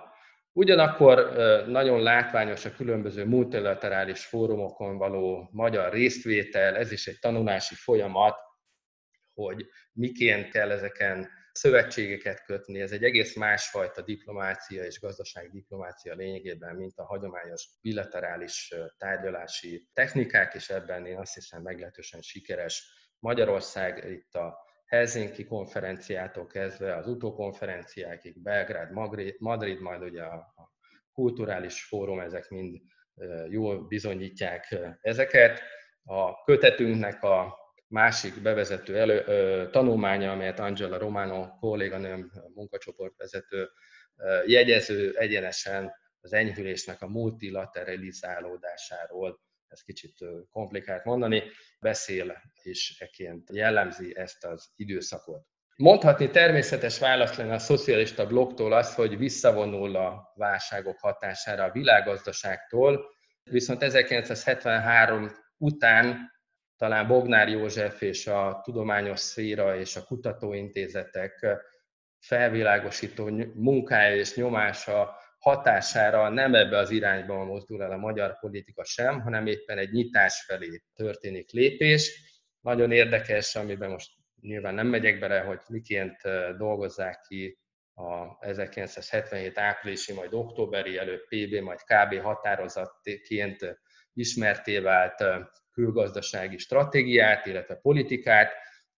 Ugyanakkor 0.52 1.32
nagyon 1.66 2.02
látványos 2.02 2.64
a 2.64 2.72
különböző 2.72 3.24
multilaterális 3.24 4.26
fórumokon 4.26 4.98
való 4.98 5.48
magyar 5.52 5.92
résztvétel, 5.92 6.76
ez 6.76 6.92
is 6.92 7.06
egy 7.06 7.18
tanulási 7.18 7.74
folyamat, 7.74 8.38
hogy 9.34 9.66
miként 9.92 10.50
kell 10.50 10.70
ezeken 10.70 11.28
szövetségeket 11.54 12.44
kötni, 12.44 12.80
ez 12.80 12.92
egy 12.92 13.04
egész 13.04 13.36
másfajta 13.36 14.02
diplomácia 14.02 14.84
és 14.84 15.00
gazdaságdiplomácia 15.00 16.14
lényegében, 16.14 16.76
mint 16.76 16.98
a 16.98 17.04
hagyományos 17.04 17.68
bilaterális 17.80 18.74
tárgyalási 18.98 19.88
technikák, 19.92 20.54
és 20.54 20.68
ebben 20.70 21.06
én 21.06 21.18
azt 21.18 21.34
hiszem 21.34 21.62
meglehetősen 21.62 22.20
sikeres 22.20 22.92
Magyarország 23.18 24.10
itt 24.10 24.34
a 24.34 24.58
Helsinki 24.86 25.44
konferenciától 25.44 26.46
kezdve 26.46 26.96
az 26.96 27.08
utókonferenciákig, 27.08 28.42
Belgrád, 28.42 28.92
Madrid, 29.38 29.80
majd 29.80 30.02
ugye 30.02 30.22
a 30.22 30.54
kulturális 31.12 31.84
fórum, 31.84 32.20
ezek 32.20 32.48
mind 32.48 32.80
jól 33.48 33.86
bizonyítják 33.86 34.76
ezeket. 35.00 35.62
A 36.04 36.42
kötetünknek 36.44 37.22
a 37.22 37.63
másik 37.94 38.42
bevezető 38.42 38.98
elő, 38.98 39.22
ö, 39.26 39.64
tanulmánya, 39.70 40.32
amelyet 40.32 40.58
Angela 40.58 40.98
Romano 40.98 41.48
kolléganőm, 41.60 42.30
munkacsoportvezető 42.54 43.70
jegyező 44.46 45.16
egyenesen 45.16 45.92
az 46.20 46.32
enyhülésnek 46.32 47.02
a 47.02 47.08
multilateralizálódásáról, 47.08 49.40
ez 49.68 49.82
kicsit 49.82 50.18
komplikált 50.50 51.04
mondani, 51.04 51.42
beszél 51.80 52.42
és 52.62 52.96
eként 52.98 53.48
jellemzi 53.52 54.16
ezt 54.16 54.44
az 54.44 54.72
időszakot. 54.76 55.46
Mondhatni 55.76 56.30
természetes 56.30 56.98
válasz 56.98 57.36
lenne 57.36 57.54
a 57.54 57.58
szocialista 57.58 58.26
blokktól 58.26 58.72
az, 58.72 58.94
hogy 58.94 59.18
visszavonul 59.18 59.96
a 59.96 60.32
válságok 60.34 61.00
hatására 61.00 61.64
a 61.64 61.72
világgazdaságtól, 61.72 63.04
viszont 63.50 63.82
1973 63.82 65.30
után 65.56 66.33
talán 66.84 67.06
Bognár 67.06 67.48
József 67.48 68.00
és 68.00 68.26
a 68.26 68.60
tudományos 68.64 69.20
szféra 69.20 69.76
és 69.76 69.96
a 69.96 70.04
kutatóintézetek 70.04 71.46
felvilágosító 72.20 73.30
munkája 73.54 74.16
és 74.16 74.34
nyomása 74.34 75.16
hatására 75.38 76.28
nem 76.28 76.54
ebbe 76.54 76.78
az 76.78 76.90
irányba 76.90 77.44
mozdul 77.44 77.82
el 77.82 77.90
a 77.90 77.96
magyar 77.96 78.38
politika 78.38 78.84
sem, 78.84 79.20
hanem 79.20 79.46
éppen 79.46 79.78
egy 79.78 79.92
nyitás 79.92 80.44
felé 80.46 80.82
történik 80.94 81.50
lépés. 81.50 82.20
Nagyon 82.60 82.92
érdekes, 82.92 83.54
amiben 83.54 83.90
most 83.90 84.10
nyilván 84.40 84.74
nem 84.74 84.86
megyek 84.86 85.18
bele, 85.18 85.40
hogy 85.40 85.60
miként 85.68 86.16
dolgozzák 86.56 87.20
ki 87.20 87.58
a 87.94 88.44
1977 88.46 89.58
áprilisi, 89.58 90.12
majd 90.12 90.34
októberi, 90.34 90.98
előbb 90.98 91.22
PB, 91.28 91.54
majd 91.54 91.78
KB 91.78 92.20
határozatként 92.20 93.78
ismerté 94.12 94.78
vált 94.78 95.24
külgazdasági 95.74 96.58
stratégiát, 96.58 97.46
illetve 97.46 97.74
politikát. 97.74 98.52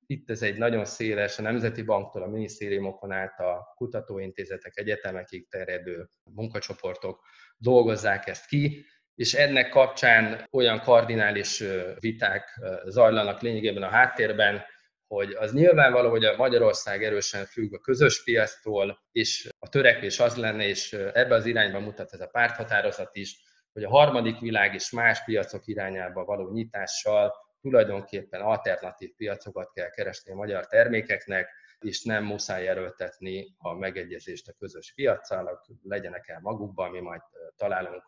Itt 0.07 0.31
ez 0.31 0.43
egy 0.43 0.57
nagyon 0.57 0.85
széles, 0.85 1.39
a 1.39 1.43
Nemzeti 1.43 1.83
Banktól 1.83 2.23
a 2.23 2.29
minisztériumokon 2.29 3.13
át 3.13 3.41
a 3.41 3.73
kutatóintézetek, 3.77 4.77
egyetemekig 4.77 5.49
terjedő 5.49 6.09
munkacsoportok 6.35 7.21
dolgozzák 7.57 8.27
ezt 8.27 8.47
ki, 8.47 8.85
és 9.15 9.35
ennek 9.35 9.69
kapcsán 9.69 10.49
olyan 10.51 10.81
kardinális 10.81 11.63
viták 12.01 12.61
zajlanak 12.87 13.41
lényegében 13.41 13.83
a 13.83 13.89
háttérben, 13.89 14.63
hogy 15.07 15.33
az 15.33 15.53
nyilvánvaló, 15.53 16.11
hogy 16.11 16.25
a 16.25 16.37
Magyarország 16.37 17.05
erősen 17.05 17.45
függ 17.45 17.75
a 17.75 17.79
közös 17.79 18.25
piactól, 18.25 18.99
és 19.13 19.49
a 19.59 19.69
törekvés 19.69 20.21
az 20.21 20.37
lenne, 20.37 20.67
és 20.67 20.93
ebbe 20.93 21.35
az 21.35 21.47
irányba 21.47 21.81
mutat 21.81 22.13
ez 22.13 22.21
a 22.21 22.27
párthatározat 22.27 23.17
is, 23.17 23.37
hogy 23.77 23.85
a 23.85 23.89
harmadik 23.89 24.39
világ 24.39 24.75
és 24.75 24.91
más 24.91 25.25
piacok 25.25 25.67
irányába 25.67 26.25
való 26.25 26.53
nyitással 26.53 27.33
tulajdonképpen 27.61 28.41
alternatív 28.41 29.15
piacokat 29.17 29.71
kell 29.73 29.91
keresni 29.91 30.33
a 30.33 30.35
magyar 30.35 30.67
termékeknek, 30.67 31.49
és 31.79 32.03
nem 32.03 32.25
muszáj 32.25 32.69
erőltetni 32.69 33.55
a 33.59 33.75
megegyezést 33.75 34.49
a 34.49 34.53
közös 34.59 34.93
piaccal, 34.95 35.61
legyenek 35.83 36.29
el 36.29 36.39
magukban, 36.41 36.91
mi 36.91 37.01
majd 37.01 37.21
találunk 37.57 38.03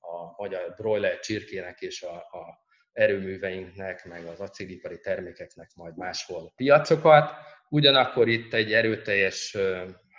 a 0.00 0.42
magyar 0.42 0.74
broiler 0.76 1.18
csirkének 1.18 1.80
és 1.80 2.02
a, 2.02 2.14
a 2.16 2.64
erőműveinknek, 2.92 4.04
meg 4.04 4.26
az 4.26 4.40
acélipari 4.40 5.00
termékeknek 5.00 5.70
majd 5.74 5.96
máshol 5.96 6.52
piacokat. 6.56 7.30
Ugyanakkor 7.68 8.28
itt 8.28 8.54
egy 8.54 8.72
erőteljes, 8.72 9.56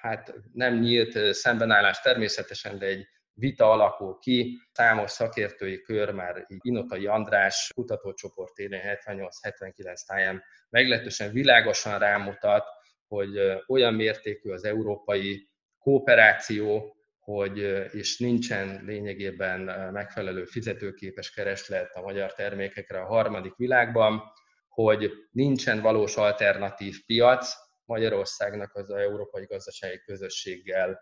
hát 0.02 0.34
nem 0.54 0.80
nyílt 0.80 1.34
szembenállás 1.34 2.02
természetesen, 2.02 2.78
de 2.78 2.86
egy 2.86 3.08
vita 3.34 3.72
alakul 3.72 4.18
ki, 4.20 4.58
számos 4.72 5.12
szakértői 5.12 5.82
kör 5.82 6.12
már 6.12 6.46
Inotai 6.48 7.06
András 7.08 7.72
kutatócsoport 7.74 8.58
élén 8.58 8.82
78-79 9.06 10.06
táján 10.08 10.44
meglehetősen 10.70 11.32
világosan 11.32 12.00
rámutat, 12.00 12.66
hogy 13.08 13.40
olyan 13.68 13.94
mértékű 13.94 14.50
az 14.50 14.64
európai 14.64 15.50
kooperáció, 15.80 16.96
hogy 17.20 17.58
és 17.92 18.18
nincsen 18.20 18.84
lényegében 18.86 19.92
megfelelő 19.92 20.46
fizetőképes 20.46 21.32
kereslet 21.32 21.96
a 21.96 22.02
magyar 22.02 22.34
termékekre 22.34 23.00
a 23.00 23.06
harmadik 23.06 23.56
világban, 23.56 24.22
hogy 24.68 25.12
nincsen 25.32 25.82
valós 25.82 26.16
alternatív 26.16 27.06
piac 27.06 27.54
Magyarországnak 27.86 28.76
az, 28.76 28.90
az 28.90 28.98
európai 28.98 29.46
gazdasági 29.46 30.02
közösséggel 30.06 31.00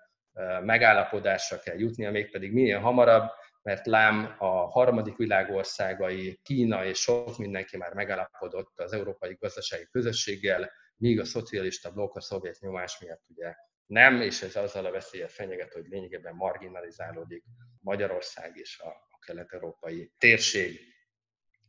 megállapodásra 0.63 1.59
kell 1.59 1.77
jutnia, 1.77 2.11
mégpedig 2.11 2.53
minél 2.53 2.79
hamarabb, 2.79 3.29
mert 3.61 3.85
lám 3.85 4.35
a 4.37 4.45
harmadik 4.45 5.15
világ 5.15 5.51
országai, 5.51 6.39
Kína 6.43 6.85
és 6.85 6.99
sok 6.99 7.37
mindenki 7.37 7.77
már 7.77 7.93
megállapodott 7.93 8.79
az 8.79 8.93
európai 8.93 9.37
gazdasági 9.39 9.87
közösséggel, 9.91 10.71
míg 10.97 11.19
a 11.19 11.25
szocialista 11.25 11.91
blokk 11.91 12.15
a 12.15 12.21
szovjet 12.21 12.59
nyomás 12.59 12.99
miatt 12.99 13.23
ugye 13.27 13.55
nem, 13.85 14.21
és 14.21 14.41
ez 14.41 14.55
azzal 14.55 14.85
a 14.85 14.91
veszélye 14.91 15.27
fenyeget, 15.27 15.73
hogy 15.73 15.85
lényegében 15.87 16.35
marginalizálódik 16.35 17.43
Magyarország 17.79 18.57
és 18.57 18.79
a, 18.79 18.87
a 18.87 19.19
kelet-európai 19.25 20.11
térség. 20.17 20.79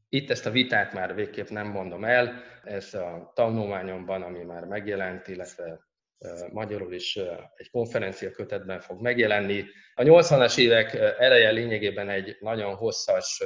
Itt 0.08 0.30
ezt 0.30 0.46
a 0.46 0.50
vitát 0.50 0.92
már 0.92 1.14
végképp 1.14 1.48
nem 1.48 1.66
mondom 1.66 2.04
el, 2.04 2.42
ez 2.64 2.94
a 2.94 3.32
tanulmányomban, 3.34 4.22
ami 4.22 4.42
már 4.42 4.64
megjelent, 4.64 5.28
illetve 5.28 5.80
magyarul 6.52 6.92
is 6.92 7.16
egy 7.54 7.70
konferencia 7.70 8.30
kötetben 8.30 8.80
fog 8.80 9.00
megjelenni. 9.00 9.64
A 9.94 10.02
80-as 10.02 10.58
évek 10.58 10.94
eleje 11.18 11.50
lényegében 11.50 12.08
egy 12.08 12.36
nagyon 12.40 12.74
hosszas 12.74 13.42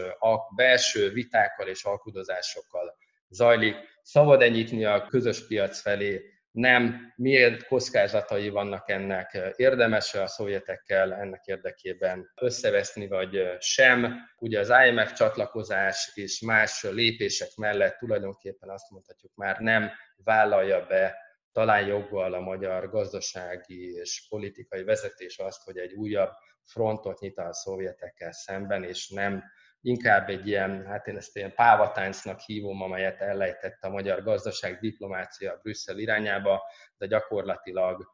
belső 0.57 1.11
vitákkal 1.11 1.69
és 1.69 1.85
alkudozásokkal 1.85 2.97
zajlik. 3.29 3.77
Szabad-e 4.03 4.49
nyitni 4.49 4.85
a 4.85 5.07
közös 5.07 5.47
piac 5.47 5.81
felé? 5.81 6.31
Nem. 6.51 7.13
Milyen 7.17 7.65
kockázatai 7.69 8.49
vannak 8.49 8.91
ennek? 8.91 9.39
Érdemes 9.57 10.15
a 10.15 10.27
szovjetekkel 10.27 11.15
ennek 11.15 11.45
érdekében 11.45 12.33
összeveszni, 12.41 13.07
vagy 13.07 13.57
sem? 13.59 14.17
Ugye 14.39 14.61
az 14.61 14.73
IMF 14.87 15.13
csatlakozás 15.13 16.11
és 16.15 16.41
más 16.41 16.83
lépések 16.83 17.49
mellett 17.57 17.97
tulajdonképpen 17.99 18.69
azt 18.69 18.91
mondhatjuk 18.91 19.33
már 19.35 19.59
nem 19.59 19.91
vállalja 20.17 20.87
be 20.87 21.26
talán 21.57 21.87
joggal 21.87 22.35
a 22.35 22.41
magyar 22.41 22.91
gazdasági 22.91 23.93
és 23.95 24.27
politikai 24.29 24.85
vezetés 24.85 25.39
azt, 25.39 25.63
hogy 25.63 25.79
egy 25.79 25.93
újabb 25.93 26.31
frontot 26.63 27.21
nyit 27.21 27.39
a 27.39 27.53
szovjetekkel 27.55 28.33
szemben, 28.33 28.85
és 28.85 29.09
nem 29.09 29.43
inkább 29.81 30.29
egy 30.29 30.47
ilyen, 30.47 30.87
hát 30.87 31.07
én 31.07 31.17
ezt 31.17 31.37
ilyen 31.37 31.55
pávatáncnak 31.55 32.41
hívom, 32.41 32.83
amelyet 32.83 33.21
ellejtett 33.21 33.83
a 33.83 33.91
magyar 33.91 34.23
gazdaság 34.23 34.79
diplomácia 34.79 35.59
Brüsszel 35.63 35.99
irányába, 35.99 36.63
de 36.99 37.07
gyakorlatilag 37.07 38.07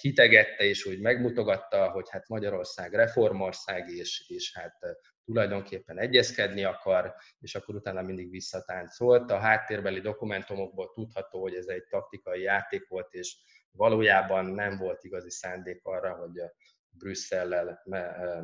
hitegette 0.00 0.64
és 0.64 0.86
úgy 0.86 1.00
megmutogatta, 1.00 1.90
hogy 1.90 2.10
hát 2.10 2.28
Magyarország 2.28 2.94
reformország, 2.94 3.88
és, 3.88 4.24
és 4.28 4.52
hát 4.54 4.78
tulajdonképpen 5.26 5.98
egyezkedni 5.98 6.64
akar, 6.64 7.14
és 7.40 7.54
akkor 7.54 7.74
utána 7.74 8.02
mindig 8.02 8.30
visszatáncolt. 8.30 9.30
A 9.30 9.38
háttérbeli 9.38 10.00
dokumentumokból 10.00 10.92
tudható, 10.94 11.40
hogy 11.40 11.54
ez 11.54 11.66
egy 11.66 11.84
taktikai 11.84 12.42
játék 12.42 12.88
volt, 12.88 13.12
és 13.12 13.36
valójában 13.70 14.44
nem 14.44 14.76
volt 14.76 15.04
igazi 15.04 15.30
szándék 15.30 15.80
arra, 15.82 16.14
hogy 16.14 16.42
Brüsszellel 16.90 17.82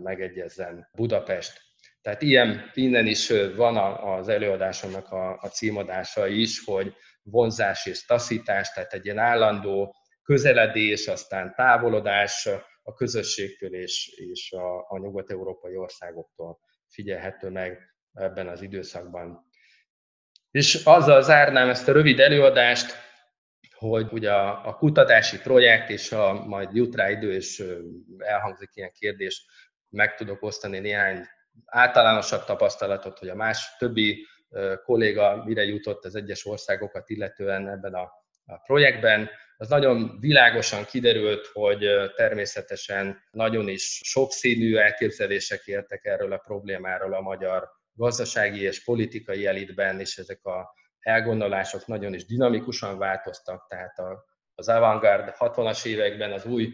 megegyezzen 0.02 0.88
Budapest. 0.92 1.60
Tehát 2.00 2.22
ilyen, 2.22 2.70
innen 2.74 3.06
is 3.06 3.32
van 3.56 3.76
az 3.96 4.28
előadásomnak 4.28 5.12
a, 5.12 5.38
a 5.40 5.46
címadása 5.46 6.26
is, 6.26 6.64
hogy 6.64 6.94
vonzás 7.22 7.86
és 7.86 8.04
taszítás, 8.04 8.72
tehát 8.72 8.92
egy 8.92 9.04
ilyen 9.04 9.18
állandó 9.18 9.94
közeledés, 10.22 11.08
aztán 11.08 11.54
távolodás 11.54 12.48
a 12.82 12.94
közösségtől 12.94 13.74
és, 13.74 14.06
és 14.16 14.52
a, 14.52 14.78
a 14.88 14.98
nyugat-európai 14.98 15.76
országoktól 15.76 16.58
figyelhető 16.92 17.48
meg 17.48 17.94
ebben 18.12 18.48
az 18.48 18.62
időszakban. 18.62 19.50
És 20.50 20.84
azzal 20.84 21.22
zárnám 21.22 21.68
ezt 21.68 21.88
a 21.88 21.92
rövid 21.92 22.20
előadást, 22.20 22.94
hogy 23.74 24.08
ugye 24.12 24.32
a, 24.32 24.76
kutatási 24.76 25.38
projekt, 25.40 25.90
és 25.90 26.12
a, 26.12 26.32
majd 26.32 26.74
jut 26.74 26.94
rá 26.94 27.10
idő, 27.10 27.32
és 27.32 27.64
elhangzik 28.18 28.70
ilyen 28.74 28.92
kérdés, 28.98 29.44
meg 29.88 30.14
tudok 30.14 30.42
osztani 30.42 30.78
néhány 30.78 31.26
általánosabb 31.66 32.44
tapasztalatot, 32.44 33.18
hogy 33.18 33.28
a 33.28 33.34
más 33.34 33.76
többi 33.78 34.26
kolléga 34.84 35.44
mire 35.44 35.62
jutott 35.62 36.04
az 36.04 36.14
egyes 36.14 36.46
országokat 36.46 37.10
illetően 37.10 37.68
ebben 37.68 37.94
a, 37.94 38.02
a 38.46 38.56
projektben. 38.66 39.30
Az 39.62 39.68
nagyon 39.68 40.16
világosan 40.20 40.84
kiderült, 40.84 41.46
hogy 41.46 41.86
természetesen 42.14 43.22
nagyon 43.30 43.68
is 43.68 44.00
sokszínű 44.04 44.76
elképzelések 44.76 45.66
értek 45.66 46.04
erről 46.04 46.32
a 46.32 46.36
problémáról 46.36 47.14
a 47.14 47.20
magyar 47.20 47.68
gazdasági 47.92 48.62
és 48.62 48.84
politikai 48.84 49.46
elitben, 49.46 50.00
és 50.00 50.16
ezek 50.16 50.44
a 50.44 50.74
elgondolások 51.00 51.86
nagyon 51.86 52.14
is 52.14 52.26
dinamikusan 52.26 52.98
változtak, 52.98 53.66
tehát 53.68 53.94
az 54.54 54.68
avantgard 54.68 55.34
60-as 55.38 55.86
években 55.86 56.32
az 56.32 56.44
új 56.44 56.68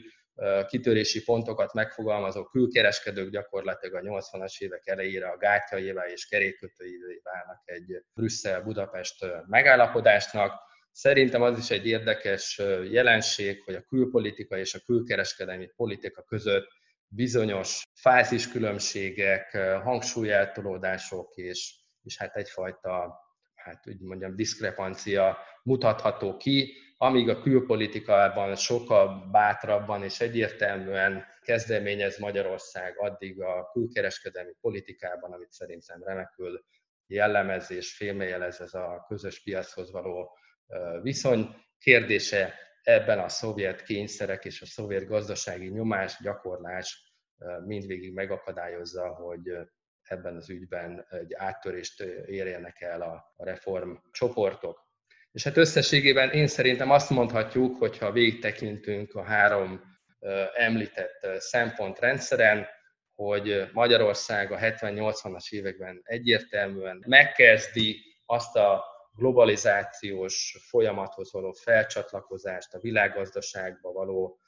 kitörési 0.67 1.23
pontokat 1.25 1.73
megfogalmazó 1.73 2.45
külkereskedők 2.45 3.31
gyakorlatilag 3.31 4.07
a 4.07 4.09
80-as 4.09 4.59
évek 4.59 4.87
elejére 4.87 5.29
a 5.29 5.37
gátjaivá 5.37 6.07
és 6.07 6.27
kerékkötőivé 6.27 7.21
válnak 7.23 7.63
egy 7.65 8.03
Brüsszel-Budapest 8.15 9.27
megállapodásnak. 9.47 10.67
Szerintem 10.99 11.43
az 11.43 11.59
is 11.59 11.71
egy 11.71 11.87
érdekes 11.87 12.61
jelenség, 12.91 13.63
hogy 13.63 13.75
a 13.75 13.83
külpolitika 13.83 14.59
és 14.59 14.75
a 14.75 14.79
külkereskedelmi 14.85 15.67
politika 15.77 16.23
között 16.23 16.69
bizonyos 17.09 17.83
fáziskülönbségek, 17.95 19.57
hangsúlyeltolódások 19.83 21.37
és, 21.37 21.75
és 22.03 22.17
hát 22.17 22.37
egyfajta 22.37 23.21
hát 23.55 23.87
úgy 23.89 24.01
mondjam, 24.01 24.37
diszkrepancia 24.37 25.39
mutatható 25.63 26.37
ki, 26.37 26.73
amíg 26.97 27.29
a 27.29 27.41
külpolitikában 27.41 28.57
sokkal 28.57 29.29
bátrabban 29.33 30.03
és 30.03 30.21
egyértelműen 30.21 31.25
kezdeményez 31.43 32.19
Magyarország, 32.19 32.95
addig 32.99 33.41
a 33.43 33.71
külkereskedelmi 33.73 34.55
politikában, 34.61 35.33
amit 35.33 35.53
szerintem 35.53 36.03
remekül 36.05 36.65
jellemez 37.07 37.71
és 37.71 37.97
félmejelez 37.97 38.61
ez 38.61 38.75
a 38.75 39.05
közös 39.09 39.43
piachoz 39.43 39.91
való 39.91 40.39
viszony 41.03 41.55
kérdése 41.79 42.55
ebben 42.83 43.19
a 43.19 43.29
szovjet 43.29 43.83
kényszerek 43.83 44.45
és 44.45 44.63
a 44.63 44.67
szovjet 44.67 45.07
gazdasági 45.07 45.69
nyomás, 45.69 46.19
gyakorlás 46.23 47.15
mindvégig 47.65 48.13
megakadályozza, 48.13 49.09
hogy 49.09 49.53
ebben 50.03 50.37
az 50.37 50.51
ügyben 50.51 51.07
egy 51.11 51.35
áttörést 51.35 52.01
érjenek 52.27 52.81
el 52.81 53.03
a 53.03 53.35
reform 53.37 53.93
csoportok. 54.11 54.87
És 55.33 55.45
hát 55.45 55.57
összességében 55.57 56.31
én 56.31 56.47
szerintem 56.47 56.91
azt 56.91 57.11
mondhatjuk, 57.11 57.77
hogyha 57.77 58.13
végig 58.13 58.41
tekintünk 58.41 59.15
a 59.15 59.23
három 59.23 59.83
említett 60.55 61.27
szempontrendszeren, 61.39 62.67
hogy 63.15 63.69
Magyarország 63.73 64.53
a 64.53 64.59
70-80-as 64.59 65.51
években 65.51 66.01
egyértelműen 66.03 67.05
megkezdi 67.07 67.97
azt 68.27 68.57
a 68.57 68.85
globalizációs 69.19 70.57
folyamathoz 70.69 71.33
való 71.33 71.53
felcsatlakozást, 71.53 72.75
a 72.75 72.81
világgazdaságba 72.81 73.93
való 73.93 74.39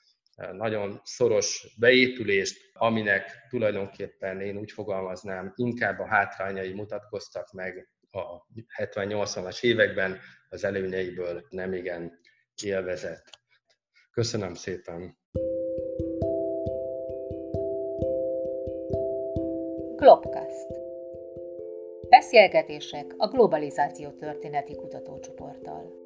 nagyon 0.52 1.00
szoros 1.04 1.74
beépülést, 1.78 2.70
aminek 2.72 3.46
tulajdonképpen 3.48 4.40
én 4.40 4.56
úgy 4.56 4.72
fogalmaznám, 4.72 5.52
inkább 5.56 5.98
a 5.98 6.06
hátrányai 6.06 6.72
mutatkoztak 6.72 7.52
meg 7.52 7.88
a 8.10 8.46
70-80-as 8.76 9.62
években, 9.62 10.18
az 10.48 10.64
előnyeiből 10.64 11.46
nem 11.48 11.72
igen 11.72 12.20
élvezett. 12.62 13.30
Köszönöm 14.10 14.54
szépen! 14.54 15.18
Globcast. 19.96 20.49
Beszélgetések 22.30 23.14
a 23.16 23.26
globalizáció 23.28 24.10
történeti 24.10 24.74
kutatócsoporttal. 24.74 26.02